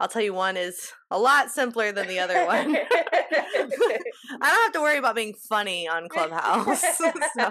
[0.00, 2.74] I'll tell you, one is a lot simpler than the other one.
[2.86, 3.98] I
[4.40, 6.80] don't have to worry about being funny on Clubhouse.
[7.36, 7.44] so,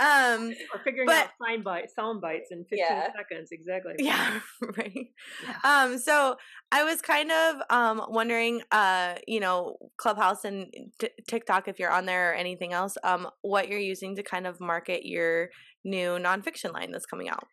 [0.00, 3.08] um, or figuring but, out sound bites, sound bites in 15 yeah.
[3.12, 3.94] seconds, exactly.
[3.98, 4.38] Yeah,
[4.76, 5.08] right.
[5.42, 5.56] Yeah.
[5.64, 6.36] Um, so
[6.70, 10.66] I was kind of um, wondering, uh, you know, Clubhouse and
[11.00, 14.46] t- TikTok, if you're on there or anything else, um, what you're using to kind
[14.46, 15.48] of market your
[15.84, 17.48] new nonfiction line that's coming out.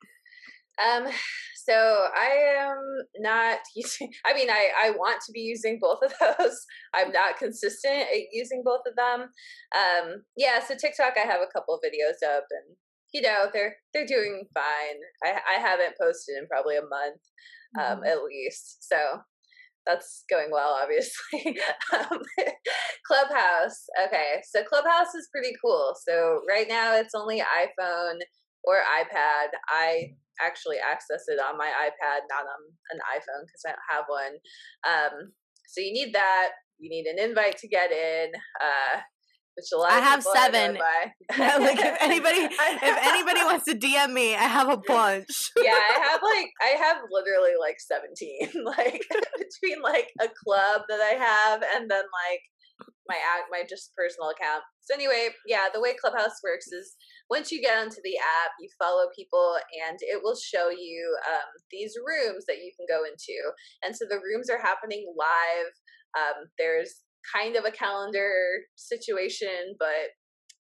[0.84, 1.08] Um,
[1.66, 1.74] so
[2.16, 2.78] I am
[3.20, 6.66] not using, I mean, I, I want to be using both of those.
[6.94, 9.30] I'm not consistent at using both of them.
[9.76, 12.76] Um, yeah, so TikTok, I have a couple videos up and,
[13.14, 15.00] you know, they're, they're doing fine.
[15.24, 17.22] I, I haven't posted in probably a month,
[17.80, 18.06] um, mm-hmm.
[18.06, 18.88] at least.
[18.88, 18.98] So
[19.86, 21.58] that's going well, obviously.
[21.94, 22.20] um,
[23.08, 23.86] Clubhouse.
[24.08, 24.42] Okay.
[24.50, 25.94] So Clubhouse is pretty cool.
[26.08, 28.20] So right now it's only iPhone
[28.64, 29.48] or iPad.
[29.70, 34.06] I actually access it on my iPad, not on an iPhone because I don't have
[34.08, 34.34] one.
[34.88, 35.32] Um,
[35.68, 36.50] so you need that.
[36.80, 38.32] You need an invite to get in.
[38.60, 39.02] Uh,
[39.56, 40.76] which a lot I have seven.
[41.40, 45.52] like if anybody, if anybody wants to DM me, I have a bunch.
[45.58, 49.02] yeah, I have like I have literally like seventeen, like
[49.38, 52.42] between like a club that I have and then like
[53.08, 53.18] my
[53.50, 54.64] my just personal account.
[54.82, 56.96] So anyway, yeah, the way Clubhouse works is
[57.30, 59.56] once you get onto the app, you follow people,
[59.88, 63.38] and it will show you um, these rooms that you can go into.
[63.84, 65.72] And so the rooms are happening live.
[66.18, 67.02] Um, there's
[67.34, 68.32] kind of a calendar
[68.76, 70.14] situation, but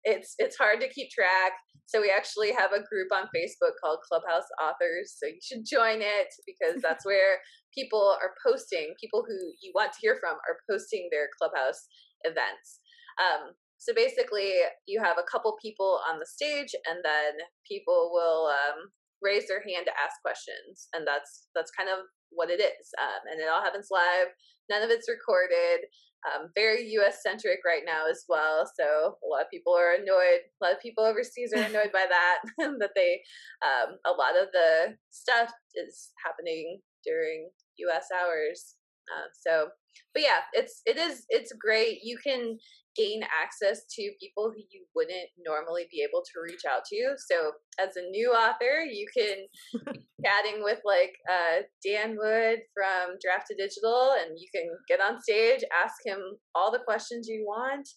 [0.04, 1.52] it's it's hard to keep track.
[1.86, 5.16] So we actually have a group on Facebook called Clubhouse Authors.
[5.16, 7.38] So you should join it because that's where
[7.74, 8.94] people are posting.
[9.00, 11.86] People who you want to hear from are posting their Clubhouse
[12.24, 12.80] events.
[13.16, 14.52] Um, so basically,
[14.86, 18.90] you have a couple people on the stage, and then people will um,
[19.22, 22.86] raise their hand to ask questions, and that's that's kind of what it is.
[23.00, 24.28] Um, and it all happens live.
[24.70, 25.86] None of it's recorded.
[26.26, 27.22] Um, very U.S.
[27.22, 28.66] centric right now as well.
[28.66, 30.50] So a lot of people are annoyed.
[30.60, 32.38] A lot of people overseas are annoyed by that.
[32.58, 33.22] that they
[33.62, 38.08] um, a lot of the stuff is happening during U.S.
[38.10, 38.74] hours.
[39.08, 39.68] Uh, so,
[40.14, 42.00] but yeah, it's it is it's great.
[42.02, 42.58] You can
[42.96, 47.14] gain access to people who you wouldn't normally be able to reach out to.
[47.16, 49.46] So, as a new author, you can
[50.24, 55.94] chatting with like uh, Dan Wood from Draft2Digital, and you can get on stage, ask
[56.04, 56.18] him
[56.54, 57.88] all the questions you want,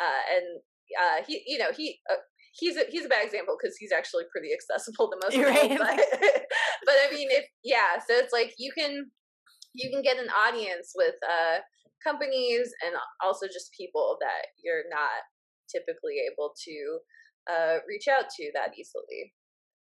[0.00, 0.60] uh, and
[1.00, 1.98] uh, he, you know, he.
[2.10, 2.16] Uh,
[2.52, 5.50] he's a he's a bad example because he's actually pretty accessible to most people.
[5.50, 5.78] Right.
[5.78, 6.20] But,
[6.84, 9.10] but I mean, if yeah, so it's like you can
[9.74, 11.58] you can get an audience with uh
[12.02, 15.20] companies and also just people that you're not
[15.70, 16.98] typically able to
[17.50, 19.32] uh, reach out to that easily.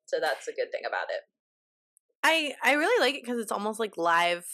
[0.06, 1.20] So that's a good thing about it.
[2.22, 4.44] I I really like it because it's almost like live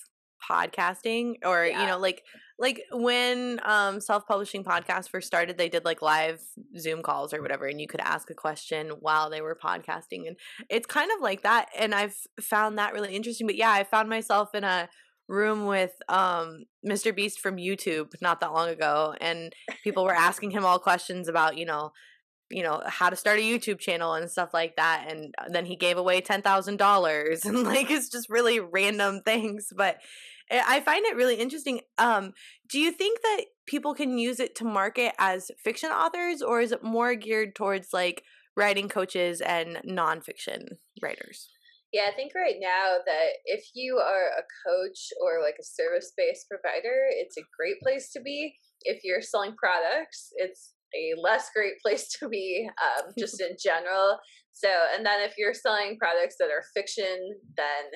[0.50, 1.80] podcasting or yeah.
[1.80, 2.22] you know like
[2.58, 6.38] like when um self-publishing podcasts first started they did like live
[6.78, 10.36] zoom calls or whatever and you could ask a question while they were podcasting and
[10.68, 14.10] it's kind of like that and i've found that really interesting but yeah i found
[14.10, 14.86] myself in a
[15.28, 17.14] room with um Mr.
[17.14, 21.56] Beast from YouTube not that long ago and people were asking him all questions about,
[21.56, 21.92] you know,
[22.50, 25.64] you know, how to start a YouTube channel and stuff like that and uh, then
[25.64, 29.98] he gave away $10,000 and like it's just really random things, but
[30.50, 31.80] I find it really interesting.
[31.98, 32.32] Um
[32.68, 36.72] do you think that people can use it to market as fiction authors or is
[36.72, 38.24] it more geared towards like
[38.56, 41.48] writing coaches and nonfiction writers?
[41.94, 46.12] Yeah, I think right now that if you are a coach or like a service
[46.16, 48.52] based provider, it's a great place to be.
[48.82, 54.18] If you're selling products, it's a less great place to be, um, just in general.
[54.50, 57.94] So, and then if you're selling products that are fiction, then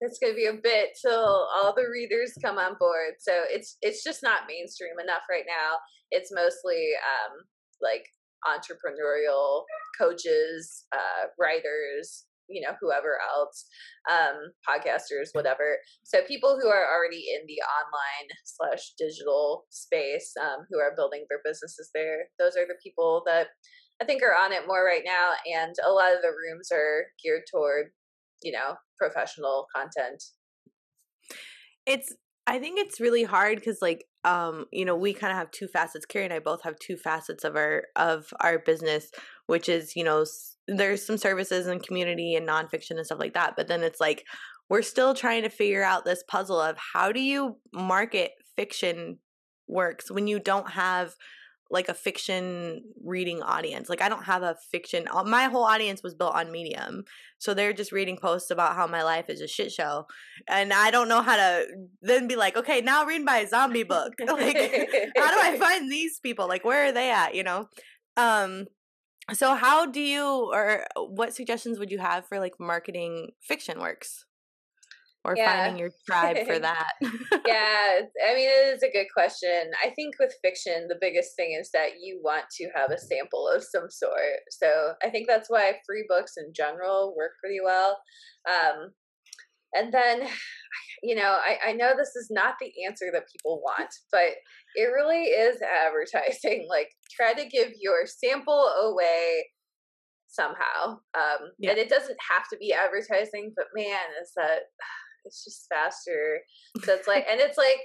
[0.00, 3.14] it's going to be a bit till all the readers come on board.
[3.18, 5.78] So it's it's just not mainstream enough right now.
[6.12, 7.42] It's mostly um,
[7.82, 8.06] like
[8.46, 9.64] entrepreneurial
[9.98, 13.66] coaches, uh, writers, you know whoever else
[14.10, 20.66] um podcasters whatever so people who are already in the online slash digital space um
[20.70, 23.48] who are building their businesses there those are the people that
[24.02, 27.06] i think are on it more right now and a lot of the rooms are
[27.22, 27.86] geared toward
[28.44, 30.22] you know, professional content.
[31.86, 32.14] It's
[32.46, 35.66] I think it's really hard because like um you know we kind of have two
[35.66, 36.06] facets.
[36.06, 39.10] Carrie and I both have two facets of our of our business,
[39.46, 40.24] which is you know
[40.66, 43.54] there's some services and community and nonfiction and stuff like that.
[43.56, 44.24] But then it's like
[44.68, 49.18] we're still trying to figure out this puzzle of how do you market fiction
[49.66, 51.14] works when you don't have
[51.70, 53.88] like a fiction reading audience.
[53.88, 55.06] Like I don't have a fiction.
[55.10, 57.04] Uh, my whole audience was built on Medium,
[57.38, 60.06] so they're just reading posts about how my life is a shit show,
[60.48, 61.66] and I don't know how to
[62.02, 64.12] then be like, okay, now read my zombie book.
[64.20, 64.56] like,
[65.16, 66.46] how do I find these people?
[66.46, 67.34] Like, where are they at?
[67.34, 67.68] You know.
[68.16, 68.66] Um.
[69.32, 74.26] So how do you or what suggestions would you have for like marketing fiction works?
[75.24, 75.64] or yeah.
[75.64, 76.92] finding your tribe for that?
[77.00, 79.70] yeah, I mean, it is a good question.
[79.82, 83.48] I think with fiction, the biggest thing is that you want to have a sample
[83.48, 84.44] of some sort.
[84.50, 87.98] So I think that's why free books in general work pretty well.
[88.48, 88.90] Um,
[89.74, 90.22] and then,
[91.02, 94.34] you know, I, I know this is not the answer that people want, but
[94.74, 96.66] it really is advertising.
[96.74, 99.44] Like, try to give your sample away
[100.28, 100.98] somehow.
[101.16, 101.70] Um, yeah.
[101.70, 104.60] And it doesn't have to be advertising, but man, is that
[105.24, 106.40] it's just faster.
[106.84, 107.80] So it's like, and it's like,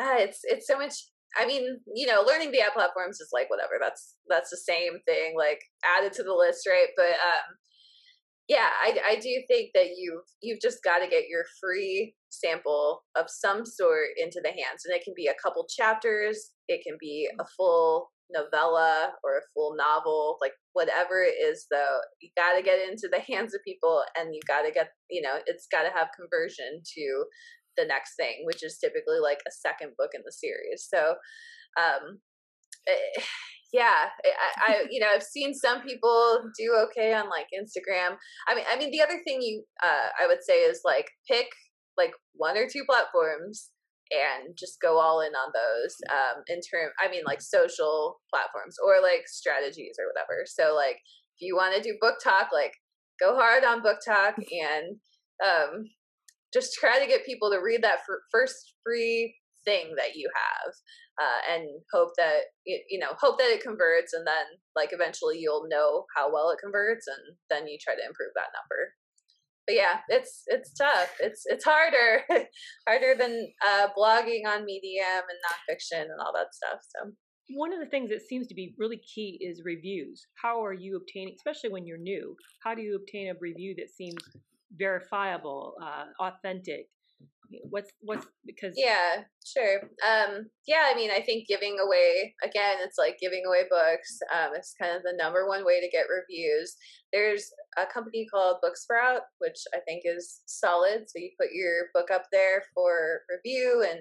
[0.00, 0.94] ah, it's it's so much.
[1.36, 3.74] I mean, you know, learning the app platforms is like whatever.
[3.80, 5.34] That's that's the same thing.
[5.36, 6.88] Like added to the list, right?
[6.96, 7.58] But um,
[8.48, 13.04] yeah, I I do think that you've you've just got to get your free sample
[13.16, 16.50] of some sort into the hands, and it can be a couple chapters.
[16.68, 21.98] It can be a full novella or a full novel, like whatever it is though,
[22.20, 25.22] you got to get into the hands of people and you got to get, you
[25.22, 27.24] know, it's got to have conversion to
[27.76, 30.86] the next thing, which is typically like a second book in the series.
[30.88, 31.14] So,
[31.80, 32.20] um,
[32.88, 33.22] eh,
[33.74, 38.16] yeah, I, I, you know, I've seen some people do okay on like Instagram.
[38.46, 41.48] I mean, I mean, the other thing you, uh, I would say is like pick
[41.98, 43.70] like one or two platforms
[44.12, 48.76] and just go all in on those um in term i mean like social platforms
[48.84, 50.96] or like strategies or whatever so like
[51.36, 52.74] if you want to do BookTok like
[53.18, 54.96] go hard on book talk and
[55.42, 55.84] um
[56.52, 58.00] just try to get people to read that
[58.30, 60.74] first free thing that you have
[61.20, 65.68] uh, and hope that you know hope that it converts and then like eventually you'll
[65.68, 68.94] know how well it converts and then you try to improve that number
[69.66, 71.10] but yeah, it's it's tough.
[71.20, 72.22] It's it's harder,
[72.86, 76.80] harder than uh, blogging on Medium and nonfiction and all that stuff.
[76.82, 77.12] So
[77.50, 80.26] one of the things that seems to be really key is reviews.
[80.42, 82.36] How are you obtaining, especially when you're new?
[82.62, 84.18] How do you obtain a review that seems
[84.76, 86.88] verifiable, uh, authentic?
[87.70, 92.98] What's what's because yeah sure um yeah i mean i think giving away again it's
[92.98, 96.76] like giving away books um it's kind of the number one way to get reviews
[97.12, 102.10] there's a company called booksprout which i think is solid so you put your book
[102.12, 104.00] up there for review and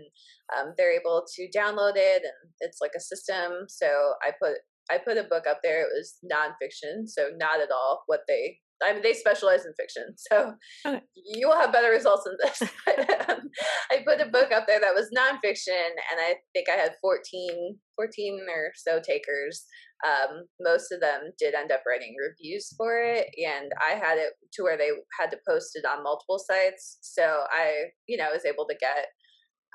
[0.58, 3.88] um, they're able to download it and it's like a system so
[4.22, 4.58] i put
[4.92, 5.84] I put a book up there.
[5.84, 10.14] It was nonfiction, so not at all what they I mean, they specialize in fiction,
[10.18, 10.54] so
[10.86, 11.02] okay.
[11.16, 12.62] you will have better results than this.
[13.30, 13.50] um,
[13.92, 17.78] I put a book up there that was nonfiction, and I think I had 14,
[17.96, 19.66] 14 or so takers.
[20.06, 24.34] Um, most of them did end up writing reviews for it, and I had it
[24.54, 26.98] to where they had to post it on multiple sites.
[27.02, 29.08] So I, you know, was able to get,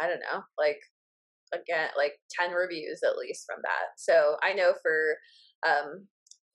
[0.01, 0.81] I don't know, like
[1.55, 3.97] again, like 10 reviews at least from that.
[3.97, 5.17] So I know for
[5.67, 6.07] um,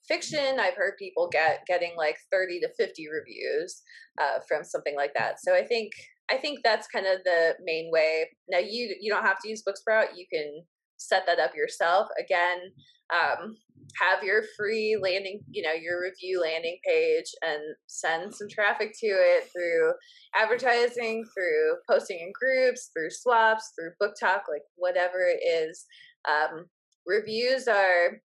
[0.07, 3.81] fiction i've heard people get getting like 30 to 50 reviews
[4.19, 5.35] uh, from something like that.
[5.41, 5.91] So i think
[6.29, 8.29] i think that's kind of the main way.
[8.49, 10.63] Now you you don't have to use booksprout you can
[10.97, 12.07] set that up yourself.
[12.19, 12.71] Again
[13.13, 13.57] um,
[13.99, 19.07] have your free landing you know your review landing page and send some traffic to
[19.07, 19.91] it through
[20.35, 25.85] advertising through posting in groups through swaps through BookTok like whatever it is.
[26.27, 26.65] Um,
[27.05, 28.21] reviews are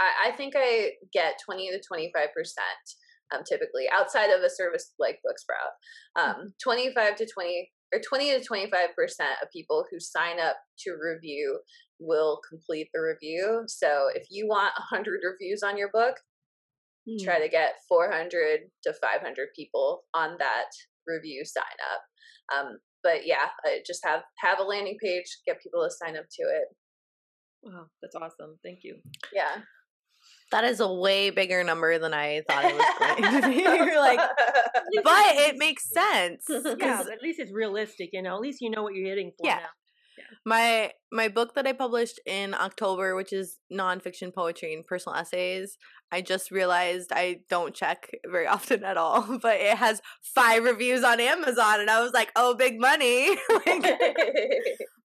[0.00, 2.26] I, I think I get 20 to 25%
[3.32, 5.70] um, typically outside of a service like Booksprout.
[6.16, 6.40] Hmm.
[6.40, 8.64] Um, 25 to 20 or 20 to 25%
[9.42, 11.60] of people who sign up to review
[11.98, 13.64] will complete the review.
[13.66, 16.14] So if you want 100 reviews on your book,
[17.08, 17.22] mm.
[17.22, 20.70] try to get 400 to 500 people on that
[21.06, 22.56] review sign up.
[22.56, 23.48] Um, but yeah,
[23.86, 26.68] just have have a landing page, get people to sign up to it.
[27.62, 28.58] Wow, that's awesome.
[28.62, 28.96] Thank you.
[29.32, 29.62] Yeah.
[30.50, 33.54] That is a way bigger number than I thought it was going to be.
[33.62, 34.18] You're like,
[35.04, 36.46] but it makes sense.
[36.80, 38.10] Yeah, at least it's realistic.
[38.12, 39.46] You know, at least you know what you're hitting for.
[39.46, 39.56] Yeah.
[39.56, 39.68] Now.
[40.46, 45.76] My my book that I published in October, which is nonfiction poetry and personal essays,
[46.12, 51.04] I just realized I don't check very often at all, but it has five reviews
[51.04, 53.82] on Amazon, and I was like, "Oh, big money!" like,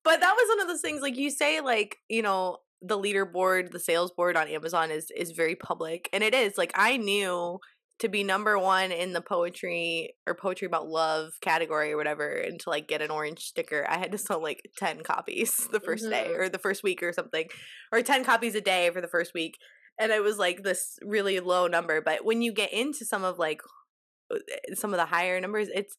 [0.03, 2.57] but that was one of those things, like you say, like you know,
[2.87, 6.57] the leaderboard, the sales board on Amazon is is very public, and it is.
[6.57, 7.59] Like I knew
[7.99, 12.59] to be number one in the poetry or poetry about love category or whatever and
[12.59, 16.01] to like get an orange sticker i had to sell like 10 copies the 1st
[16.01, 16.09] mm-hmm.
[16.09, 17.47] day or the first week or something
[17.91, 19.55] or 10 copies a day for the first week
[19.99, 23.39] and it was like this really low number but when you get into some of
[23.39, 23.61] like
[24.33, 24.37] uh,
[24.73, 25.95] some of the higher numbers it's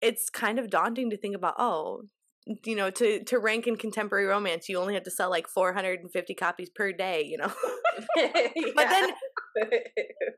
[0.00, 2.02] it's kind of daunting to think about oh
[2.64, 6.34] you know to to rank in contemporary romance you only have to sell like 450
[6.34, 7.52] copies per day you know?
[8.16, 9.10] But then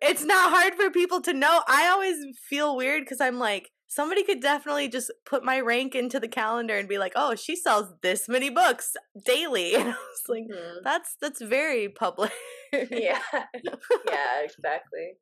[0.01, 1.63] it's not hard for people to know.
[1.69, 2.17] I always
[2.49, 6.79] feel weird because i'm like somebody could definitely just put my rank into the calendar
[6.79, 9.75] and be like oh she sells this many books daily.
[9.81, 10.79] And i was like mm-hmm.
[10.83, 12.33] that's that's very public.
[12.73, 13.21] Yeah.
[13.33, 15.13] Yeah exactly.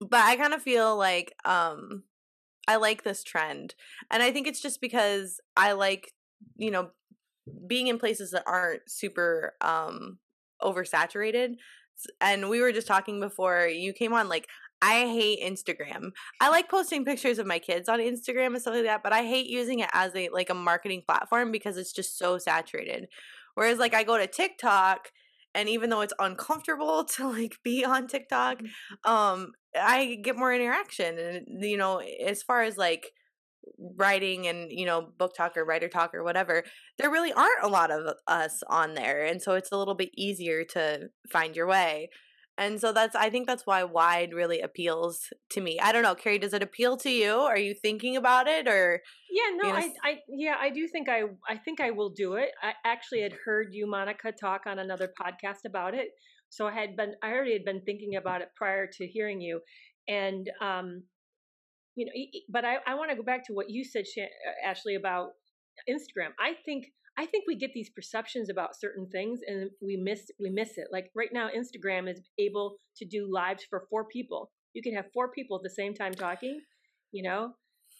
[0.00, 2.02] But i kind of feel like um
[2.68, 3.74] I like this trend.
[4.10, 6.12] And I think it's just because I like,
[6.56, 6.90] you know,
[7.66, 10.18] being in places that aren't super um
[10.62, 11.54] oversaturated.
[12.20, 14.48] And we were just talking before you came on like
[14.80, 16.10] I hate Instagram.
[16.40, 19.22] I like posting pictures of my kids on Instagram and stuff like that, but I
[19.22, 23.06] hate using it as a like a marketing platform because it's just so saturated.
[23.54, 25.12] Whereas like I go to TikTok
[25.54, 29.10] and even though it's uncomfortable to like be on TikTok, mm-hmm.
[29.10, 33.10] um I get more interaction and you know as far as like
[33.96, 36.64] writing and you know BookTok or writer talk or whatever
[36.98, 40.10] there really aren't a lot of us on there and so it's a little bit
[40.16, 42.08] easier to find your way
[42.58, 45.78] and so that's i think that's why wide really appeals to me.
[45.80, 47.32] I don't know carrie does it appeal to you?
[47.32, 49.00] Are you thinking about it or
[49.30, 52.10] yeah no you know, I, I yeah i do think i i think i will
[52.10, 52.50] do it.
[52.62, 56.08] I actually had heard you monica talk on another podcast about it.
[56.52, 59.62] So I had been, I already had been thinking about it prior to hearing you,
[60.06, 61.04] and um,
[61.96, 62.12] you know,
[62.50, 65.30] but I, I want to go back to what you said, uh, Ashley, about
[65.88, 66.32] Instagram.
[66.38, 66.84] I think
[67.18, 70.88] I think we get these perceptions about certain things and we miss we miss it.
[70.90, 74.50] Like right now, Instagram is able to do lives for four people.
[74.72, 76.60] You can have four people at the same time talking,
[77.10, 77.52] you know,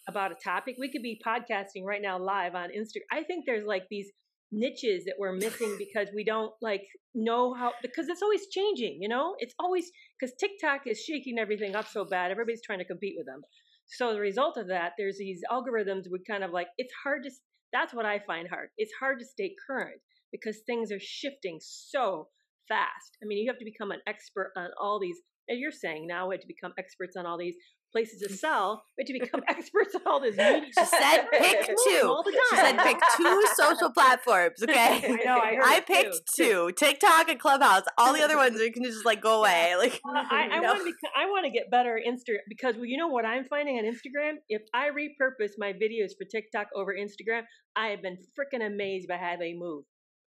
[0.07, 0.75] about a topic.
[0.79, 3.05] We could be podcasting right now live on Instagram.
[3.11, 4.11] I think there's like these
[4.53, 6.83] niches that we're missing because we don't like
[7.15, 11.75] know how because it's always changing you know it's always because tiktok is shaking everything
[11.75, 13.41] up so bad everybody's trying to compete with them
[13.87, 17.31] so the result of that there's these algorithms would kind of like it's hard to
[17.73, 18.69] that's what i find hard.
[18.77, 19.99] It's hard to stay current
[20.31, 22.27] because things are shifting so
[22.69, 23.17] fast.
[23.21, 25.17] I mean you have to become an expert on all these
[25.49, 27.55] as you're saying now we have to become experts on all these
[27.93, 28.37] places to mm.
[28.37, 30.63] sell, but to become experts on all this media.
[30.77, 32.23] She said pick two.
[32.49, 34.55] She said pick two social platforms.
[34.73, 35.37] Okay, I know.
[35.37, 37.83] I, I picked two: TikTok and Clubhouse.
[37.97, 39.75] All the other ones you can just like go away.
[39.77, 40.85] Like I, I want to.
[40.85, 43.83] Be, I want to get better Instagram because well, you know what I'm finding on
[43.83, 44.37] Instagram.
[44.49, 47.43] If I repurpose my videos for TikTok over Instagram,
[47.75, 49.83] I have been freaking amazed by how they move.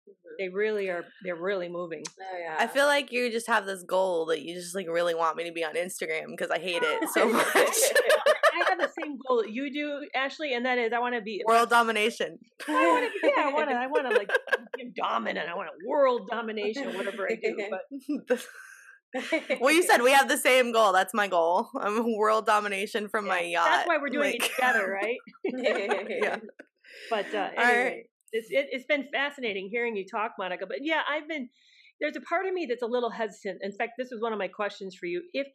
[0.09, 0.35] Mm-hmm.
[0.39, 1.05] They really are.
[1.23, 2.03] They're really moving.
[2.21, 2.57] Oh yeah.
[2.59, 5.45] I feel like you just have this goal that you just like really want me
[5.45, 7.47] to be on Instagram because I hate it so much.
[8.55, 11.23] I have the same goal that you do, Ashley, and that is I want to
[11.23, 12.39] be world domination.
[12.69, 13.29] I want to.
[13.29, 13.77] Yeah, I want to.
[13.77, 14.31] I want to like
[14.77, 15.49] be dominant.
[15.49, 17.57] I want a world domination, whatever I do.
[18.29, 18.47] But.
[19.61, 20.93] well, you said we have the same goal.
[20.93, 21.69] That's my goal.
[21.81, 23.69] I'm world domination from yeah, my yacht.
[23.71, 24.45] That's why we're doing like...
[24.45, 25.19] it together, right?
[26.23, 26.39] yeah.
[27.11, 30.67] But uh, anyway, it's it, has been fascinating hearing you talk, Monica.
[30.67, 31.49] But yeah, I've been
[32.01, 33.61] there's a part of me that's a little hesitant.
[33.63, 35.23] In fact, this was one of my questions for you.
[35.33, 35.47] If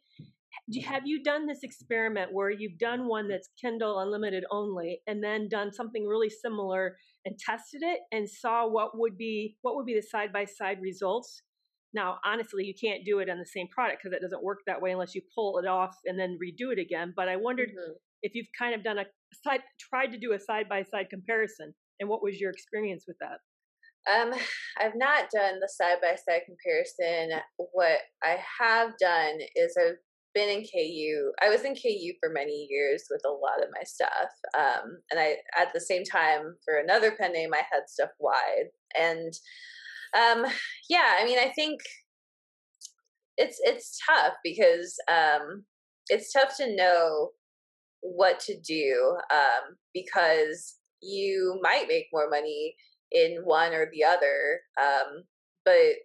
[0.84, 5.48] have you done this experiment where you've done one that's Kindle Unlimited only, and then
[5.48, 9.94] done something really similar and tested it and saw what would be what would be
[9.94, 11.42] the side by side results?
[11.92, 14.80] Now, honestly, you can't do it on the same product because it doesn't work that
[14.80, 17.12] way unless you pull it off and then redo it again.
[17.14, 17.92] But I wondered mm-hmm.
[18.22, 19.04] if you've kind of done a
[19.44, 23.16] side, tried to do a side by side comparison and what was your experience with
[23.20, 23.38] that?
[24.10, 24.32] Um,
[24.80, 27.40] I've not done the side by side comparison.
[27.72, 29.96] What I have done is I've
[30.34, 31.32] been in KU.
[31.42, 34.30] I was in KU for many years with a lot of my stuff.
[34.56, 38.70] Um, and I, at the same time, for another pen name, I had stuff wide.
[38.98, 39.32] And
[40.16, 40.46] um,
[40.88, 41.80] yeah, I mean, I think
[43.36, 45.64] it's it's tough because um,
[46.08, 47.30] it's tough to know
[48.02, 52.74] what to do um, because you might make more money
[53.12, 55.22] in one or the other um,
[55.64, 55.96] but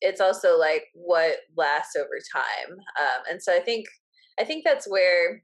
[0.00, 3.86] it's also like what lasts over time um, and so i think
[4.38, 5.42] i think that's where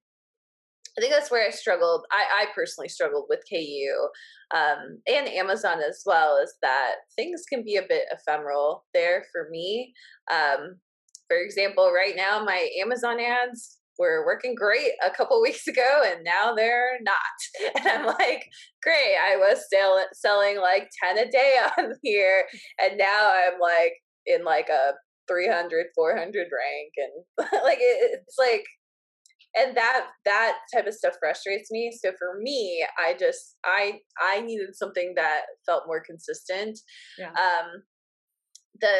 [0.96, 2.06] I think that's where I struggled.
[2.10, 4.08] I, I personally struggled with KU
[4.56, 9.48] um, and Amazon as well, is that things can be a bit ephemeral there for
[9.50, 9.92] me.
[10.32, 10.76] Um,
[11.28, 16.24] for example, right now, my Amazon ads were working great a couple weeks ago and
[16.24, 17.76] now they're not.
[17.76, 18.46] And I'm like,
[18.82, 22.44] great, I was sell- selling like 10 a day on here.
[22.82, 23.92] And now I'm like
[24.26, 24.92] in like a
[25.28, 26.92] 300, 400 rank.
[26.96, 28.64] And like, it, it's like,
[29.58, 34.40] and that that type of stuff frustrates me so for me i just i i
[34.42, 36.78] needed something that felt more consistent
[37.18, 37.30] yeah.
[37.30, 37.82] um
[38.80, 38.96] the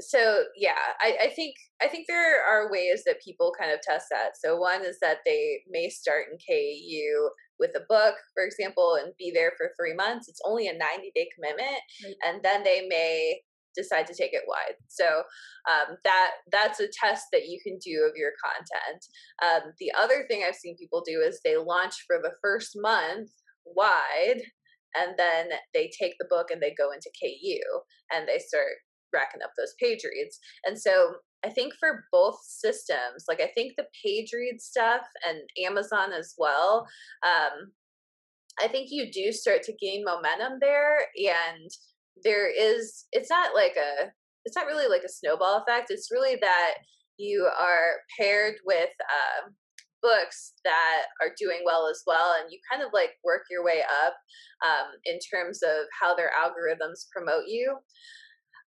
[0.00, 4.06] so yeah I, I think i think there are ways that people kind of test
[4.10, 4.32] that.
[4.42, 9.12] So one is that they may start in ku with a book for example and
[9.18, 10.28] be there for three months.
[10.28, 12.14] It's only a 90 day commitment right.
[12.26, 13.40] and then they may
[13.76, 14.76] decide to take it wide.
[14.88, 15.24] So
[15.68, 19.04] um, that that's a test that you can do of your content.
[19.42, 23.30] Um, the other thing i've seen people do is they launch for the first month
[23.66, 24.42] wide
[24.94, 27.82] and then they take the book and they go into ku
[28.12, 28.74] and they start
[29.14, 30.38] racking up those page reads.
[30.64, 35.38] And so I think for both systems, like I think the page read stuff and
[35.64, 36.86] Amazon as well,
[37.24, 37.72] um,
[38.60, 40.98] I think you do start to gain momentum there.
[41.16, 41.70] And
[42.22, 44.10] there is, it's not like a,
[44.44, 45.90] it's not really like a snowball effect.
[45.90, 46.74] It's really that
[47.18, 49.50] you are paired with uh,
[50.04, 53.80] books that are doing well as well and you kind of like work your way
[54.04, 54.12] up
[54.60, 57.74] um, in terms of how their algorithms promote you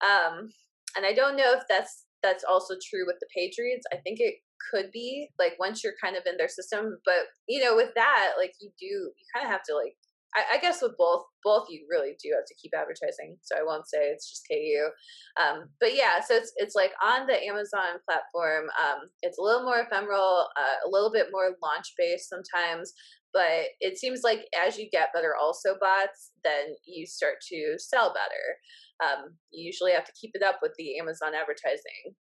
[0.04, 0.50] um,
[0.96, 3.86] and I don't know if that's that's also true with the Patriots.
[3.94, 4.36] I think it
[4.72, 8.34] could be like once you're kind of in their system, but you know, with that,
[8.38, 9.96] like you do, you kind of have to like.
[10.36, 13.38] I, I guess with both, both you really do have to keep advertising.
[13.42, 14.92] So I won't say it's just KU,
[15.40, 16.20] um, but yeah.
[16.20, 18.68] So it's it's like on the Amazon platform.
[18.76, 22.92] Um, it's a little more ephemeral, uh, a little bit more launch based sometimes,
[23.34, 28.14] but it seems like as you get better also bots then you start to sell
[28.14, 28.58] better.
[29.04, 32.16] Um, you usually have to keep it up with the amazon advertising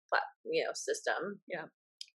[0.44, 1.40] you know system.
[1.48, 1.64] Yeah.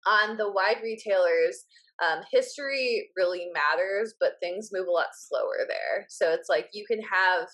[0.05, 1.65] On the wide retailers
[2.05, 6.05] um, history really matters but things move a lot slower there.
[6.09, 7.47] So it's like you can have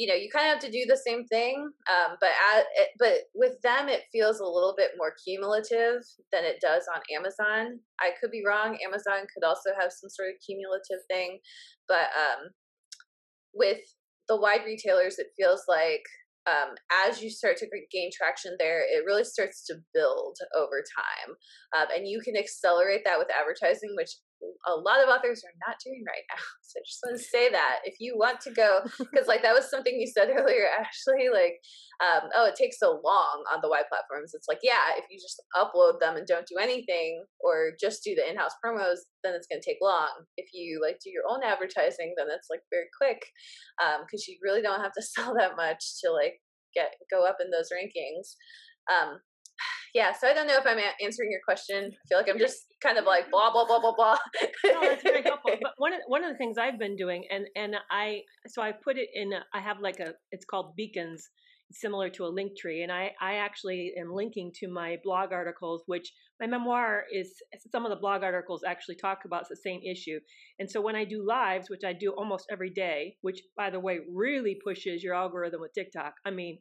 [0.00, 2.64] you know you kind of have to do the same thing um, but at,
[2.98, 6.00] but with them it feels a little bit more cumulative
[6.32, 10.30] than it does on amazon i could be wrong amazon could also have some sort
[10.30, 11.38] of cumulative thing
[11.86, 12.48] but um,
[13.52, 13.80] with
[14.26, 16.02] the wide retailers it feels like
[16.48, 16.74] um,
[17.06, 21.36] as you start to gain traction there, it really starts to build over time.
[21.76, 24.16] Um, and you can accelerate that with advertising, which
[24.66, 26.42] a lot of authors are not doing right now.
[26.70, 29.54] So I just want to say that if you want to go, because like that
[29.54, 31.58] was something you said earlier, Ashley, like,
[31.98, 34.34] um, oh, it takes so long on the wide platforms.
[34.34, 38.14] It's like, yeah, if you just upload them and don't do anything or just do
[38.14, 40.10] the in-house promos, then it's going to take long.
[40.36, 43.26] If you like do your own advertising, then it's like very quick
[44.06, 46.38] because um, you really don't have to sell that much to like
[46.74, 48.38] get go up in those rankings.
[48.86, 49.18] Um,
[49.94, 51.90] yeah, so I don't know if I'm answering your question.
[51.92, 54.16] I feel like I'm just kind of like blah blah blah blah blah.
[54.64, 55.52] no, that's very helpful.
[55.62, 58.72] But one of one of the things I've been doing, and and I so I
[58.72, 59.32] put it in.
[59.32, 60.14] A, I have like a.
[60.32, 61.28] It's called Beacons,
[61.72, 66.12] similar to a Linktree, and I I actually am linking to my blog articles, which
[66.40, 67.34] my memoir is.
[67.72, 70.20] Some of the blog articles actually talk about the same issue,
[70.58, 73.80] and so when I do lives, which I do almost every day, which by the
[73.80, 76.14] way really pushes your algorithm with TikTok.
[76.24, 76.58] I mean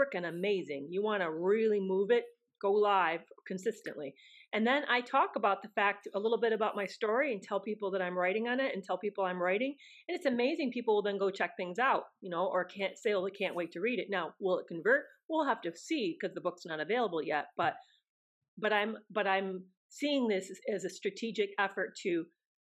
[0.00, 0.88] freaking amazing.
[0.90, 2.24] You want to really move it,
[2.62, 4.14] go live consistently.
[4.54, 7.60] And then I talk about the fact a little bit about my story and tell
[7.60, 9.74] people that I'm writing on it and tell people I'm writing.
[10.08, 13.14] And it's amazing people will then go check things out, you know, or can't say,
[13.14, 14.08] oh, they can't wait to read it.
[14.10, 15.04] Now, will it convert?
[15.28, 17.46] We'll have to see because the book's not available yet.
[17.56, 17.74] But
[18.58, 22.24] but I'm but I'm seeing this as a strategic effort to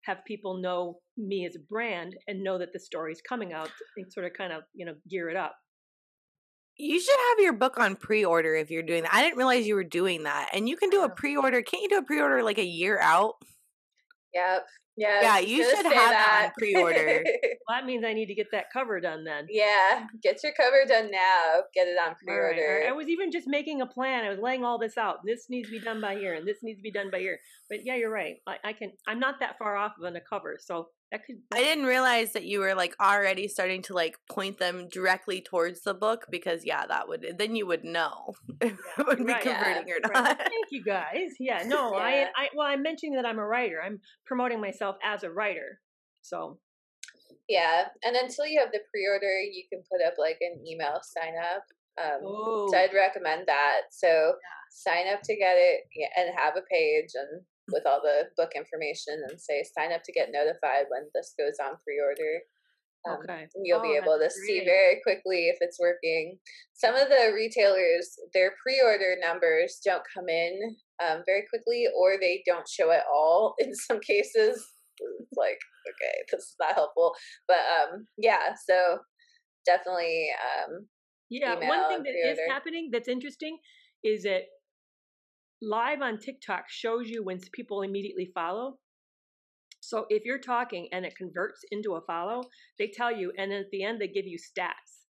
[0.06, 3.70] have people know me as a brand and know that the story is coming out
[3.98, 5.56] and sort of kind of, you know, gear it up.
[6.80, 9.14] You should have your book on pre-order if you're doing that.
[9.14, 10.50] I didn't realize you were doing that.
[10.54, 11.62] And you can do a pre-order.
[11.62, 13.36] Can't you do a pre-order like a year out?
[14.34, 14.66] Yep.
[14.96, 15.22] Yeah.
[15.22, 17.24] Yeah, you should have that on pre-order.
[17.68, 19.48] well, that means I need to get that cover done then.
[19.50, 21.62] Yeah, get your cover done now.
[21.74, 22.44] Get it on pre-order.
[22.44, 22.90] All right, all right.
[22.90, 24.26] I was even just making a plan.
[24.26, 25.20] I was laying all this out.
[25.26, 27.40] This needs to be done by here, and this needs to be done by here.
[27.70, 28.38] But yeah, you're right.
[28.46, 28.92] I, I can.
[29.08, 31.38] I'm not that far off on a cover, so that could.
[31.54, 35.82] I didn't realize that you were like already starting to like point them directly towards
[35.82, 39.42] the book because yeah, that would then you would know if it would be right,
[39.42, 40.26] converting yeah, or not.
[40.26, 40.38] Right.
[40.38, 41.32] Thank you guys.
[41.40, 42.04] Yeah, no, yeah.
[42.04, 43.82] I, I well, I'm mentioning that I'm a writer.
[43.84, 45.80] I'm promoting myself as a writer.
[46.22, 46.60] So.
[47.48, 51.34] Yeah, and until you have the pre-order, you can put up like an email sign
[51.34, 51.64] up.
[51.98, 52.22] Um,
[52.70, 53.90] so I'd recommend that.
[53.90, 54.62] So yeah.
[54.70, 55.82] sign up to get it
[56.16, 57.42] and have a page and
[57.72, 61.56] with all the book information and say sign up to get notified when this goes
[61.62, 62.42] on pre-order.
[63.08, 63.48] Um, Okay.
[63.64, 66.38] You'll be Oh, able to that's see very quickly if it's working.
[66.74, 72.44] Some of the retailers, their pre-order numbers don't come in um, very quickly, or they
[72.46, 74.68] don't show at all in some cases.
[75.00, 77.16] It's like, okay, this is not helpful.
[77.48, 79.00] But um, yeah, so
[79.66, 80.88] definitely, um,
[81.30, 83.60] Yeah, one thing that is happening that's interesting
[84.04, 84.44] is that
[85.62, 88.78] live on TikTok shows you when people immediately follow.
[89.82, 92.44] So if you're talking and it converts into a follow,
[92.78, 95.06] they tell you, and then at the end they give you stats.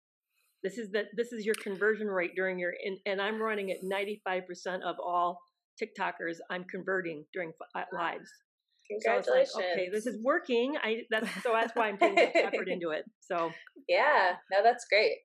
[0.63, 3.79] This is the this is your conversion rate during your and, and I'm running at
[3.85, 5.39] 95% of all
[5.83, 8.31] TikTokers I'm converting during uh, lives.
[8.91, 9.55] So congratulations.
[9.55, 10.77] like, okay, this is working.
[10.83, 13.05] I that's so that's why I'm putting so effort into it.
[13.21, 13.51] So
[13.89, 15.19] yeah, no, that's great.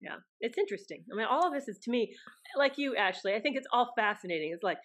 [0.00, 1.04] Yeah, it's interesting.
[1.12, 2.14] I mean, all of this is to me,
[2.56, 3.34] like you, Ashley.
[3.34, 4.52] I think it's all fascinating.
[4.52, 4.78] It's like,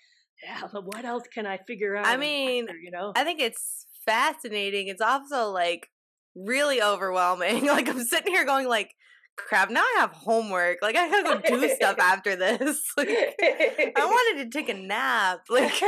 [0.43, 2.05] yeah, but what else can I figure out?
[2.05, 4.87] I mean, you know, I think it's fascinating.
[4.87, 5.87] It's also like
[6.35, 7.65] really overwhelming.
[7.75, 8.91] Like I'm sitting here going like,
[9.37, 10.79] crap, now I have homework.
[10.81, 12.81] Like I gotta go do stuff after this.
[12.97, 15.41] Like I wanted to take a nap.
[15.49, 15.81] Like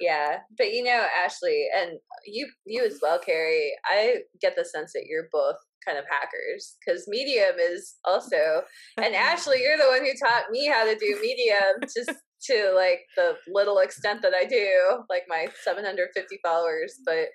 [0.00, 3.72] yeah, but you know, Ashley, and you, you as well, Carrie.
[3.84, 8.62] I get the sense that you're both kind of hackers because Medium is also,
[8.96, 13.00] and Ashley, you're the one who taught me how to do Medium, just to like
[13.16, 16.94] the little extent that I do, like my 750 followers.
[17.04, 17.28] But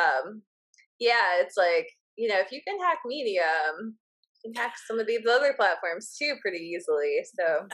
[0.00, 0.42] um,
[0.98, 3.96] yeah, it's like you know, if you can hack Medium.
[4.44, 7.20] You can hack some of these other platforms too pretty easily.
[7.34, 7.66] So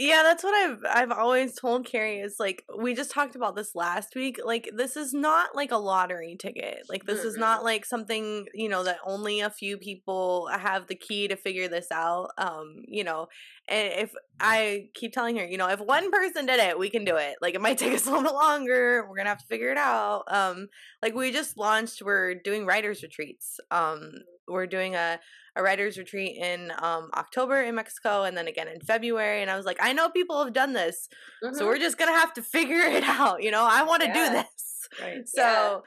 [0.00, 3.74] Yeah, that's what I've I've always told Carrie is like we just talked about this
[3.74, 4.38] last week.
[4.44, 6.84] Like this is not like a lottery ticket.
[6.88, 10.94] Like this is not like something, you know, that only a few people have the
[10.94, 12.30] key to figure this out.
[12.38, 13.26] Um, you know,
[13.68, 17.04] and if I keep telling her, you know, if one person did it, we can
[17.04, 17.34] do it.
[17.42, 19.04] Like it might take us a little bit longer.
[19.08, 20.22] We're gonna have to figure it out.
[20.28, 20.68] Um,
[21.02, 23.58] like we just launched, we're doing writers retreats.
[23.72, 24.12] Um,
[24.46, 25.18] we're doing a
[25.58, 29.56] a writers retreat in um October in Mexico and then again in February and I
[29.56, 31.08] was like I know people have done this
[31.42, 31.66] so mhm.
[31.66, 34.14] we're just going to have to figure it out you know I want to Yeah.
[34.28, 35.28] do this right?
[35.28, 35.82] so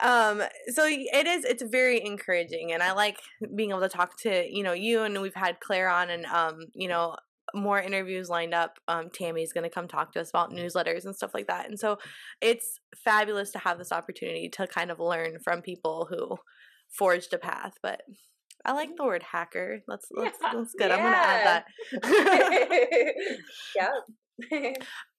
[0.00, 3.18] um so it is it's very encouraging and I like
[3.54, 6.66] being able to talk to you know you and we've had Claire on and um
[6.74, 7.16] you know
[7.54, 11.14] more interviews lined up um Tammy's going to come talk to us about newsletters and
[11.14, 11.98] stuff like that and so
[12.40, 16.36] it's fabulous to have this opportunity to kind of learn from people who
[16.90, 18.02] forged a path but
[18.64, 18.96] I like mm-hmm.
[18.96, 19.80] the word hacker.
[19.86, 20.52] That's that's, Yeah.
[20.54, 20.90] that's good.
[20.90, 21.64] I'm gonna add that.
[23.76, 24.72] yeah.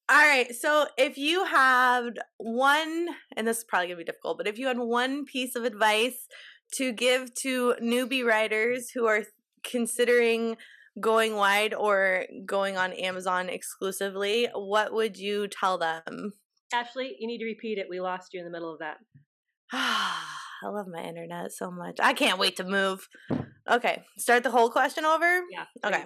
[0.07, 0.53] All right.
[0.53, 4.67] So if you had one, and this is probably gonna be difficult, but if you
[4.67, 6.27] had one piece of advice
[6.73, 9.23] to give to newbie writers who are
[9.63, 10.57] considering
[10.99, 16.33] going wide or going on Amazon exclusively, what would you tell them?
[16.73, 17.87] Ashley, you need to repeat it.
[17.89, 18.97] We lost you in the middle of that.
[19.73, 20.34] Ah.
[20.63, 21.97] I love my internet so much.
[21.99, 23.07] I can't wait to move.
[23.69, 25.41] Okay, start the whole question over.
[25.51, 25.65] Yeah.
[25.83, 26.05] Okay.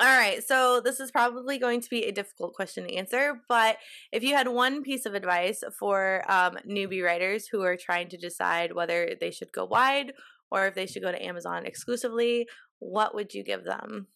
[0.00, 0.42] All right.
[0.42, 3.76] So this is probably going to be a difficult question to answer, but
[4.12, 8.16] if you had one piece of advice for um, newbie writers who are trying to
[8.16, 10.14] decide whether they should go wide
[10.50, 12.46] or if they should go to Amazon exclusively,
[12.78, 14.06] what would you give them?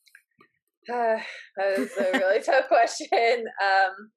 [0.91, 1.19] Uh,
[1.57, 3.45] that was a really tough question.
[3.63, 4.11] Um,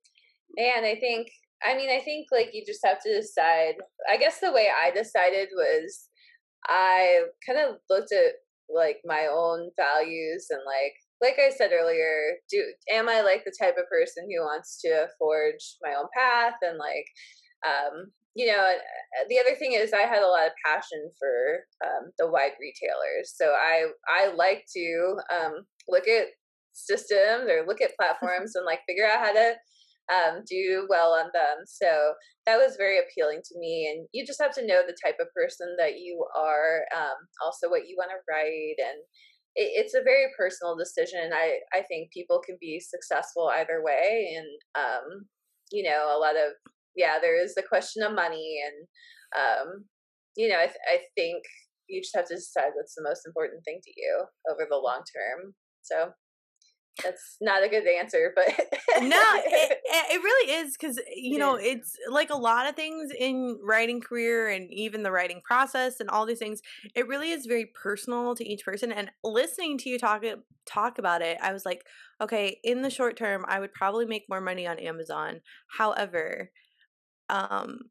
[0.58, 1.28] and I think,
[1.66, 3.76] I mean, I think like you just have to decide.
[4.10, 6.08] I guess the way I decided was
[6.68, 8.34] I kind of looked at
[8.70, 13.56] like my own values and like, like I said earlier, do am I like the
[13.60, 17.06] type of person who wants to forge my own path and like,
[17.66, 21.64] um, you know, uh, the other thing is I had a lot of passion for
[21.84, 25.54] um, the wide retailers, so I I like to um,
[25.88, 26.28] look at
[26.74, 29.56] systems or look at platforms and like figure out how to
[30.14, 31.66] um, do well on them.
[31.66, 32.14] So
[32.46, 33.92] that was very appealing to me.
[33.92, 37.70] And you just have to know the type of person that you are, um, also
[37.70, 38.80] what you want to write.
[38.80, 39.00] And
[39.56, 41.32] it, it's a very personal decision.
[41.34, 44.36] I, I think people can be successful either way.
[44.38, 45.26] And, um,
[45.72, 46.54] you know, a lot of,
[46.96, 48.60] yeah, there is the question of money.
[48.66, 48.88] And,
[49.44, 49.86] um,
[50.38, 51.44] you know, I, th- I think
[51.88, 55.04] you just have to decide what's the most important thing to you over the long
[55.04, 55.54] term.
[55.82, 56.12] So
[57.04, 58.48] that's not a good answer, but
[59.02, 61.66] no, it, it really is because you know is.
[61.66, 66.10] it's like a lot of things in writing career and even the writing process and
[66.10, 66.62] all these things.
[66.96, 68.92] It really is very personal to each person.
[68.92, 70.24] And listening to you talk
[70.66, 71.86] talk about it, I was like,
[72.22, 75.42] okay, in the short term, I would probably make more money on Amazon.
[75.68, 76.52] However,
[77.30, 77.82] um,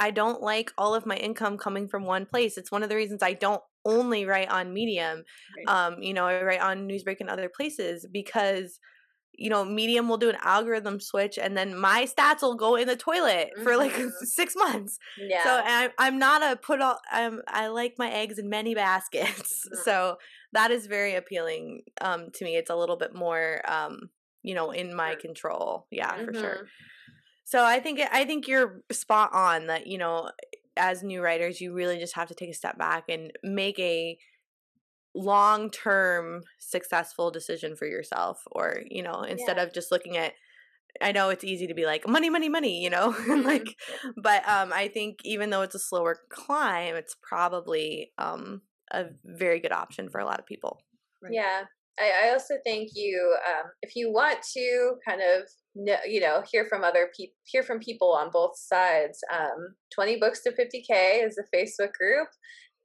[0.00, 2.56] I don't like all of my income coming from one place.
[2.56, 5.24] It's one of the reasons I don't only write on Medium
[5.56, 5.94] Right.
[5.94, 8.78] um you know i write on newsbreak and other places because
[9.40, 12.86] you know, Medium will do an algorithm switch, and then my stats will go in
[12.86, 13.62] the toilet mm-hmm.
[13.62, 14.08] for like mm-hmm.
[14.24, 14.98] six months.
[15.18, 15.42] Yeah.
[15.42, 17.00] So I'm I'm not a put all.
[17.10, 19.66] I'm I like my eggs in many baskets.
[19.66, 19.82] Mm-hmm.
[19.82, 20.16] So
[20.52, 22.56] that is very appealing um, to me.
[22.56, 24.10] It's a little bit more, um,
[24.42, 25.86] you know, in my control.
[25.90, 26.24] Yeah, mm-hmm.
[26.26, 26.66] for sure.
[27.50, 30.30] So I think I think you're spot on that you know
[30.76, 34.16] as new writers you really just have to take a step back and make a
[35.16, 39.64] long term successful decision for yourself or you know instead yeah.
[39.64, 40.34] of just looking at
[41.02, 44.10] I know it's easy to be like money money money you know like mm-hmm.
[44.22, 49.58] but um I think even though it's a slower climb it's probably um a very
[49.58, 50.78] good option for a lot of people
[51.20, 51.32] right.
[51.32, 51.64] yeah
[51.98, 55.48] I, I also think you um if you want to kind of
[56.06, 60.42] you know hear from other people hear from people on both sides um 20 books
[60.42, 62.28] to 50k is a facebook group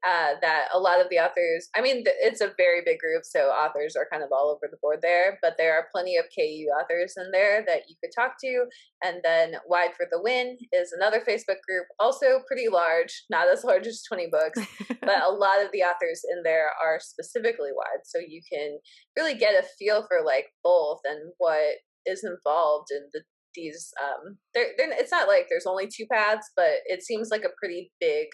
[0.07, 3.47] uh, that a lot of the authors, I mean, it's a very big group, so
[3.47, 6.67] authors are kind of all over the board there, but there are plenty of KU
[6.79, 8.65] authors in there that you could talk to.
[9.03, 13.63] And then Wide for the Win is another Facebook group, also pretty large, not as
[13.63, 14.59] large as 20 books,
[15.01, 18.05] but a lot of the authors in there are specifically wide.
[18.05, 18.77] So you can
[19.17, 23.21] really get a feel for like both and what is involved in the
[23.55, 27.43] these um they're, they're, it's not like there's only two paths but it seems like
[27.43, 28.27] a pretty big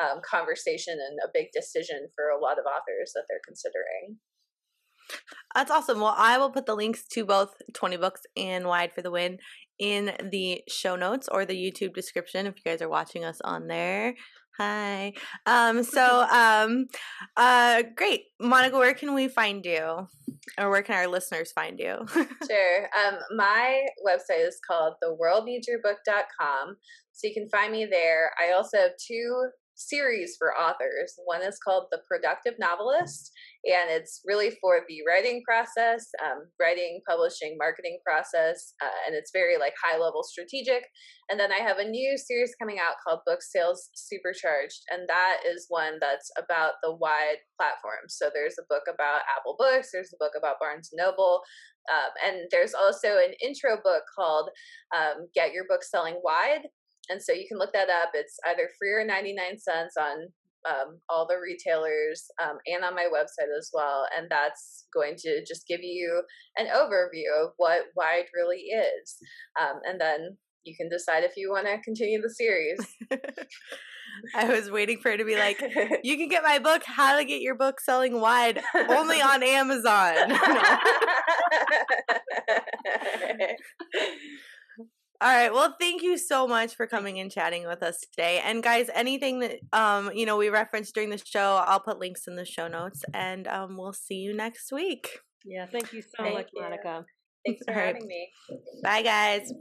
[0.00, 4.18] um, conversation and a big decision for a lot of authors that they're considering.
[5.54, 6.00] That's awesome.
[6.00, 9.38] Well, I will put the links to both 20 books and Wide for the Win
[9.78, 13.66] in the show notes or the YouTube description if you guys are watching us on
[13.66, 14.14] there.
[14.58, 15.12] Hi.
[15.46, 16.86] Um so um
[17.36, 18.22] uh great.
[18.40, 20.06] Monica, where can we find you?
[20.58, 21.96] Or where can our listeners find you?
[22.14, 22.88] sure.
[22.96, 26.76] Um my website is called theworldneedsyourbook.com.
[27.12, 28.30] So you can find me there.
[28.40, 31.14] I also have two series for authors.
[31.24, 33.32] One is called The Productive Novelist,
[33.64, 39.30] and it's really for the writing process, um, writing, publishing, marketing process, uh, and it's
[39.32, 40.84] very like high level strategic.
[41.30, 45.38] And then I have a new series coming out called Book Sales Supercharged, and that
[45.46, 48.08] is one that's about the wide platform.
[48.08, 51.40] So there's a book about Apple Books, there's a book about Barnes Noble,
[51.92, 54.50] um, and there's also an intro book called
[54.96, 56.68] um, Get Your Book Selling Wide
[57.08, 58.10] and so you can look that up.
[58.14, 60.28] It's either free or 99 cents on
[60.68, 64.06] um, all the retailers um, and on my website as well.
[64.16, 66.22] And that's going to just give you
[66.56, 69.16] an overview of what Wide really is.
[69.60, 72.78] Um, and then you can decide if you want to continue the series.
[74.34, 75.60] I was waiting for it to be like,
[76.02, 80.38] you can get my book, How to Get Your Book Selling Wide, only on Amazon.
[85.20, 85.52] All right.
[85.52, 88.42] Well, thank you so much for coming and chatting with us today.
[88.44, 92.26] And guys, anything that um, you know, we referenced during the show, I'll put links
[92.26, 95.18] in the show notes and um we'll see you next week.
[95.44, 96.62] Yeah, thank you so thank much, you.
[96.62, 97.04] Monica.
[97.46, 98.28] Thanks for having me.
[98.82, 99.52] Bye guys.